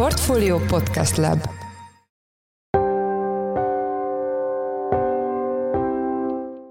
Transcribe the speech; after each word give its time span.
Portfolio 0.00 0.58
Podcast 0.58 1.16
Lab 1.16 1.48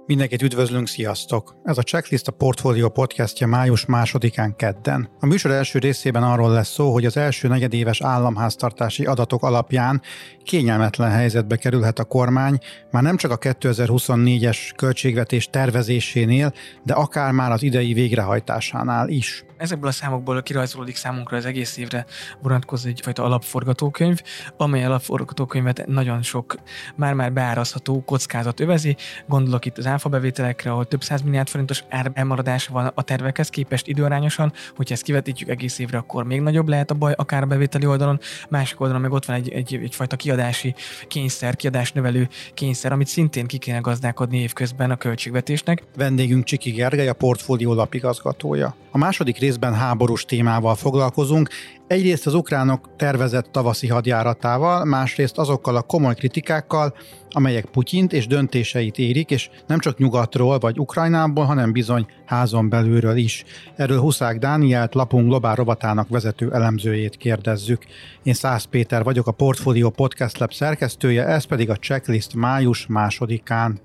Mindenkit 0.06 0.42
üdvözlünk, 0.42 0.88
sziasztok! 0.88 1.56
Ez 1.64 1.78
a 1.78 1.82
Checklist 1.84 2.28
a 2.28 2.32
Portfolio 2.32 2.90
podcastja 2.90 3.48
május 3.48 3.86
másodikán 3.86 4.56
kedden. 4.56 5.10
A 5.20 5.26
műsor 5.26 5.52
első 5.52 5.80
részében 5.80 6.24
arról 6.24 6.52
lesz 6.52 6.74
szó, 6.74 6.92
hogy 6.92 7.06
az 7.06 7.18
első 7.18 7.48
negyedéves 7.48 8.02
államháztartási 8.02 9.06
adatok 9.06 9.44
alapján 9.44 10.02
kényelmetlen 10.44 11.12
helyzetbe 11.12 11.56
kerülhet 11.56 12.00
a 12.00 12.04
kormány, 12.04 12.58
már 12.92 13.04
nem 13.04 13.18
csak 13.18 13.32
a 13.32 13.38
2024-es 13.38 14.58
költségvetés 14.76 15.48
tervezésénél, 15.48 16.54
de 16.84 16.94
akár 16.94 17.32
már 17.32 17.52
az 17.52 17.64
idei 17.64 17.94
végrehajtásánál 17.94 19.10
is. 19.10 19.44
Ezekből 19.60 19.90
a 19.90 19.92
számokból 19.92 20.42
kirajzolódik 20.42 20.96
számunkra 20.96 21.38
az 21.38 21.46
egész 21.46 21.78
évre 21.78 22.06
vonatkozó 22.42 22.90
egyfajta 22.90 23.24
alapforgatókönyv, 23.24 24.22
amely 24.58 24.86
alapforgatókönyvet 24.86 25.88
nagyon 25.88 26.22
sok 26.22 26.56
már-már 26.96 27.34
beárazható 27.34 28.04
kockázat 28.06 28.60
övezi. 28.60 28.96
Gondolok 29.28 29.66
itt 29.66 29.78
az 29.78 29.86
áfa 29.86 30.10
bevételekre, 30.10 30.72
ahol 30.72 30.86
több 30.86 31.04
száz 31.04 31.22
milliárd 31.22 31.48
forintos 31.48 31.84
elmaradás 32.14 32.68
van 32.68 32.92
a 32.96 33.02
tervekhez 33.02 33.50
képest 33.50 33.88
időarányosan, 33.88 34.54
hogyha 34.76 34.94
ezt 34.94 35.04
kivetítjük 35.04 35.50
egész 35.50 35.80
évre, 35.80 35.98
akkor 35.98 36.24
még 36.24 36.42
nagyobb 36.42 36.68
lehet 36.68 36.92
a 36.92 36.94
baj, 36.94 37.14
akár 37.18 37.44
a 37.44 37.46
bevételi 37.46 37.86
oldalon. 37.86 38.20
Másik 38.50 38.80
oldalon 38.80 39.02
meg 39.02 39.12
ott 39.12 39.26
van 39.26 39.36
egy, 39.36 39.50
egy, 39.50 39.74
egyfajta 39.74 40.16
kiadási 40.16 40.76
kényszer, 41.08 41.56
kiadás 41.56 41.92
növelő 41.92 42.28
kényszer, 42.54 42.92
amit 42.92 43.08
szintén 43.08 43.46
ki 43.46 43.58
kéne 43.58 43.80
gazdálkodni 43.80 44.38
évközben 44.38 44.92
a 44.92 44.96
költségvetésnek. 44.96 45.84
Vendégünk 45.96 46.44
Csiki 46.44 46.72
Gergely, 46.72 47.08
a 47.08 47.14
portfólió 47.14 47.74
lapigazgatója. 47.74 48.76
A 48.92 48.98
második 48.98 49.38
részben 49.50 49.74
háborús 49.74 50.26
témával 50.26 50.76
foglalkozunk, 50.76 51.50
egyrészt 51.88 52.28
az 52.28 52.34
ukránok 52.34 52.90
tervezett 52.98 53.52
tavaszi 53.52 53.88
hadjáratával, 53.88 54.86
másrészt 54.86 55.38
azokkal 55.38 55.76
a 55.76 55.82
komoly 55.82 56.16
kritikákkal, 56.16 56.94
amelyek 57.30 57.66
Putyint 57.66 58.14
és 58.14 58.28
döntéseit 58.28 58.98
érik, 58.98 59.32
és 59.32 59.50
nem 59.68 59.80
csak 59.80 59.98
nyugatról 59.98 60.58
vagy 60.58 60.80
Ukrajnából, 60.80 61.46
hanem 61.46 61.72
bizony 61.72 62.06
házon 62.26 62.70
belülről 62.70 63.18
is. 63.18 63.44
Erről 63.76 64.00
Huszák 64.00 64.38
Dánielt, 64.38 64.94
lapunk 64.94 65.28
globál 65.28 65.56
rovatának 65.56 66.10
vezető 66.10 66.54
elemzőjét 66.54 67.18
kérdezzük. 67.18 67.86
Én 68.24 68.34
Szász 68.34 68.64
Péter 68.64 69.04
vagyok, 69.04 69.28
a 69.28 69.32
Portfolio 69.32 69.90
Podcast 69.90 70.38
Lab 70.38 70.54
szerkesztője, 70.54 71.26
ez 71.26 71.44
pedig 71.44 71.70
a 71.70 71.76
checklist 71.76 72.36
május 72.36 72.88
másodikán. 72.88 73.80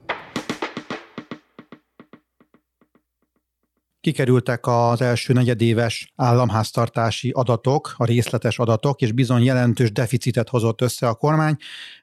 Kikerültek 4.05 4.67
az 4.67 5.01
első 5.01 5.33
negyedéves 5.33 6.13
államháztartási 6.17 7.31
adatok, 7.31 7.95
a 7.97 8.05
részletes 8.05 8.59
adatok, 8.59 9.01
és 9.01 9.13
bizony 9.13 9.43
jelentős 9.43 9.93
deficitet 9.93 10.49
hozott 10.49 10.81
össze 10.81 11.09
a 11.09 11.15
kormány, 11.15 11.57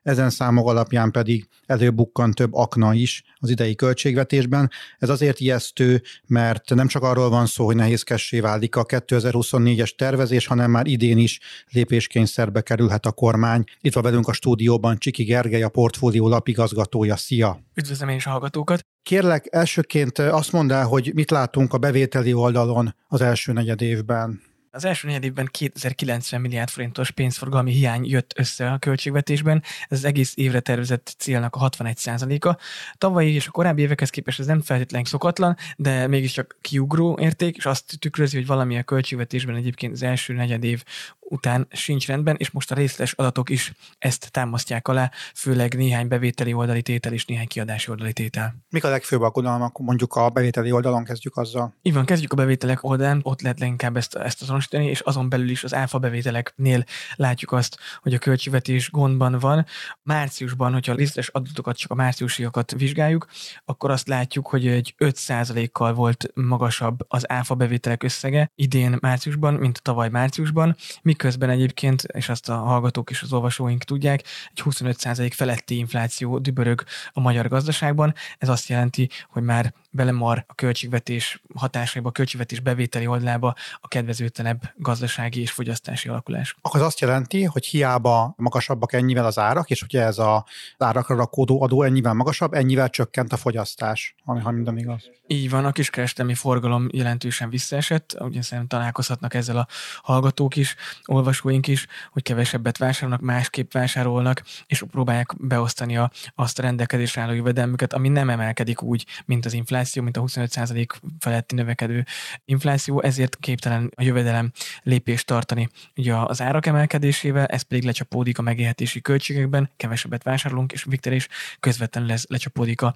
ezen 0.04 0.30
számok 0.30 0.68
alapján 0.68 1.12
pedig 1.12 1.48
előbukkan 1.66 2.32
több 2.32 2.54
akna 2.54 2.94
is 2.94 3.24
az 3.36 3.50
idei 3.50 3.76
költségvetésben. 3.76 4.70
Ez 5.00 5.10
azért 5.10 5.40
ijesztő, 5.40 6.02
mert 6.28 6.76
nem 6.76 6.88
csak 6.88 7.04
arról 7.04 7.30
van 7.30 7.46
szó, 7.46 7.66
hogy 7.66 7.76
nehézkessé 7.76 8.40
válik 8.40 8.76
a 8.76 8.86
2024-es 8.86 9.96
tervezés, 9.96 10.48
hanem 10.48 10.72
már 10.72 10.88
idén 10.88 11.18
is 11.18 11.40
lépéskényszerbe 11.72 12.62
kerülhet 12.62 13.06
a 13.06 13.12
kormány. 13.12 13.64
Itt 13.82 13.94
van 13.94 14.04
velünk 14.04 14.28
a 14.28 14.34
stúdióban 14.34 14.98
Csiki 14.98 15.24
Gergely, 15.24 15.64
a 15.64 15.70
portfólió 15.70 16.28
lapigazgatója. 16.28 17.16
Szia! 17.16 17.60
Üdvözlöm 17.76 18.10
én 18.10 18.16
is 18.16 18.26
a 18.26 18.30
hallgatókat! 18.30 18.91
Kérlek, 19.04 19.46
elsőként 19.50 20.20
azt 20.20 20.52
mondd 20.52 20.72
el, 20.72 20.86
hogy 20.86 21.12
mit 21.14 21.32
látunk 21.32 21.74
a 21.74 21.78
bevételi 21.78 22.34
oldalon 22.34 22.96
az 23.08 23.22
első 23.22 23.52
negyed 23.54 23.82
évben. 23.82 24.42
Az 24.74 24.86
első 24.86 25.08
negyed 25.08 25.24
évben 25.24 25.48
2090 25.52 26.42
milliárd 26.42 26.70
forintos 26.70 27.12
pénzforgalmi 27.12 27.72
hiány 27.72 28.06
jött 28.06 28.34
össze 28.38 28.72
a 28.72 28.78
költségvetésben, 28.78 29.64
ez 29.88 29.98
az 29.98 30.04
egész 30.04 30.34
évre 30.36 30.60
tervezett 30.60 31.16
célnak 31.18 31.56
a 31.56 31.60
61 31.60 31.98
a 32.40 32.58
Tavalyi 32.98 33.34
és 33.34 33.48
a 33.48 33.52
korábbi 33.52 33.82
évekhez 33.82 34.10
képest 34.10 34.40
ez 34.40 34.46
nem 34.46 34.62
feltétlenül 34.62 35.08
szokatlan, 35.08 35.58
de 35.78 36.08
mégiscsak 36.08 36.58
kiugró 36.62 37.18
érték, 37.22 37.58
és 37.58 37.66
azt 37.66 38.00
tükrözi, 38.00 38.38
hogy 38.38 38.48
valami 38.48 38.78
a 38.78 38.84
költségvetésben 38.84 39.56
egyébként 39.56 39.94
az 39.94 40.04
első 40.04 40.34
negyed 40.34 40.64
év 40.64 40.84
után 41.32 41.68
sincs 41.72 42.08
rendben, 42.08 42.36
és 42.38 42.52
most 42.52 42.72
a 42.72 42.76
részletes 42.76 43.14
adatok 43.14 43.50
is 43.50 43.74
ezt 43.98 44.32
támasztják 44.32 44.88
alá, 44.88 45.12
főleg 45.36 45.74
néhány 45.74 46.08
bevételi 46.08 46.54
oldali 46.54 46.82
tétel 46.82 47.14
és 47.14 47.26
néhány 47.26 47.48
kiadási 47.48 47.90
oldali 47.90 48.14
tétel. 48.14 48.56
Mik 48.70 48.84
a 48.84 48.90
legfőbb 48.90 49.22
aggodalmak, 49.22 49.78
mondjuk 49.78 50.16
a 50.16 50.30
bevételi 50.30 50.72
oldalon 50.72 51.04
kezdjük 51.04 51.38
azzal? 51.38 51.76
Így 51.82 51.94
van, 51.94 52.06
kezdjük 52.06 52.34
a 52.34 52.36
bevételek 52.36 52.84
oldalán, 52.84 53.20
ott 53.24 53.42
lehet 53.42 53.60
leginkább 53.60 53.98
ezt, 53.98 54.16
ezt 54.16 54.42
azonosítani, 54.42 54.86
és 54.86 55.00
azon 55.00 55.30
belül 55.30 55.50
is 55.50 55.64
az 55.64 55.74
áfa 55.74 56.00
bevételeknél 56.00 56.84
látjuk 57.16 57.52
azt, 57.52 57.78
hogy 58.02 58.14
a 58.14 58.18
költségvetés 58.18 58.92
gondban 58.92 59.40
van. 59.40 59.66
Márciusban, 60.04 60.74
hogyha 60.74 60.92
a 60.92 60.96
részletes 60.96 61.28
adatokat, 61.28 61.78
csak 61.78 61.92
a 61.92 61.96
márciusiakat 61.96 62.72
vizsgáljuk, 62.72 63.28
akkor 63.66 63.92
azt 63.92 64.08
látjuk, 64.08 64.48
hogy 64.48 64.68
egy 64.68 64.96
5%-kal 64.98 65.94
volt 65.94 66.32
magasabb 66.34 67.00
az 67.08 67.32
áfa 67.32 67.56
bevételek 67.56 68.04
összege 68.04 68.52
idén 68.56 68.98
márciusban, 69.00 69.54
mint 69.54 69.82
tavaly 69.82 70.10
márciusban, 70.10 70.76
míg 71.02 71.20
miközben 71.22 71.50
egyébként, 71.50 72.02
és 72.02 72.30
azt 72.30 72.50
a 72.50 72.56
hallgatók 72.56 73.10
és 73.10 73.22
az 73.22 73.34
olvasóink 73.34 73.84
tudják, 73.84 74.24
egy 74.54 74.62
25% 74.66 75.32
feletti 75.34 75.78
infláció 75.78 76.40
dübörög 76.40 76.84
a 77.12 77.20
magyar 77.20 77.48
gazdaságban. 77.48 78.14
Ez 78.38 78.50
azt 78.50 78.68
jelenti, 78.68 79.10
hogy 79.30 79.44
már 79.44 79.74
belemar 79.92 80.44
a 80.48 80.56
költségvetés 80.56 81.42
hatásaiba, 81.56 82.10
a 82.10 82.12
költségvetés 82.12 82.60
bevételi 82.60 83.08
oldalába 83.08 83.56
a 83.82 83.88
kedvezőtlenebb 83.88 84.62
gazdasági 84.76 85.42
és 85.42 85.52
fogyasztási 85.52 86.10
alakulás. 86.10 86.56
Akkor 86.62 86.80
az 86.80 86.86
azt 86.86 87.00
jelenti, 87.00 87.44
hogy 87.44 87.66
hiába 87.66 88.34
magasabbak 88.38 88.94
ennyivel 88.94 89.26
az 89.26 89.40
árak, 89.40 89.70
és 89.70 89.82
ugye 89.82 90.02
ez 90.02 90.18
az 90.18 90.42
árakra 90.78 91.16
rakódó 91.16 91.62
adó 91.62 91.84
ennyivel 91.84 92.14
magasabb, 92.14 92.54
ennyivel 92.54 92.90
csökkent 92.90 93.34
a 93.34 93.38
fogyasztás, 93.38 94.16
ami 94.26 94.40
ha 94.40 94.52
minden 94.52 94.78
igaz. 94.78 95.10
Így 95.28 95.50
van, 95.50 95.66
a 95.66 95.72
kiskereskedelmi 95.72 96.34
forgalom 96.34 96.88
jelentősen 96.92 97.50
visszaesett, 97.50 98.16
ugye 98.20 98.42
szerintem 98.42 98.68
találkozhatnak 98.68 99.34
ezzel 99.34 99.58
a 99.58 99.68
hallgatók 100.02 100.56
is, 100.56 100.76
olvasóink 101.06 101.68
is, 101.68 101.88
hogy 102.12 102.24
kevesebbet 102.24 102.78
vásárolnak, 102.78 103.22
másképp 103.22 103.72
vásárolnak, 103.72 104.44
és 104.68 104.84
próbálják 104.92 105.36
beosztani 105.38 105.98
a, 105.98 106.12
azt 106.36 106.60
a 106.60 106.62
rendelkezésre 106.62 107.22
álló 107.22 107.34
jövedelmüket, 107.34 107.94
ami 107.94 108.10
nem 108.10 108.30
emelkedik 108.30 108.82
úgy, 108.82 109.06
mint 109.26 109.46
az 109.46 109.54
infláció, 109.54 109.81
mint 110.02 110.18
a 110.18 110.22
25% 110.22 110.86
feletti 111.20 111.56
növekedő 111.56 112.06
infláció, 112.46 113.02
ezért 113.02 113.38
képtelen 113.40 113.92
a 113.96 114.04
jövedelem 114.04 114.52
lépést 114.84 115.26
tartani 115.26 115.70
ugye 115.96 116.16
az 116.16 116.42
árak 116.42 116.66
emelkedésével, 116.66 117.46
ez 117.46 117.62
pedig 117.62 117.84
lecsapódik 117.84 118.38
a 118.38 118.42
megélhetési 118.42 119.02
költségekben, 119.02 119.70
kevesebbet 119.78 120.24
vásárolunk, 120.24 120.72
és 120.72 120.84
Viktor 120.84 121.14
is 121.14 121.28
közvetlenül 121.60 122.12
ez 122.12 122.24
lecsapódik 122.28 122.82
a 122.82 122.96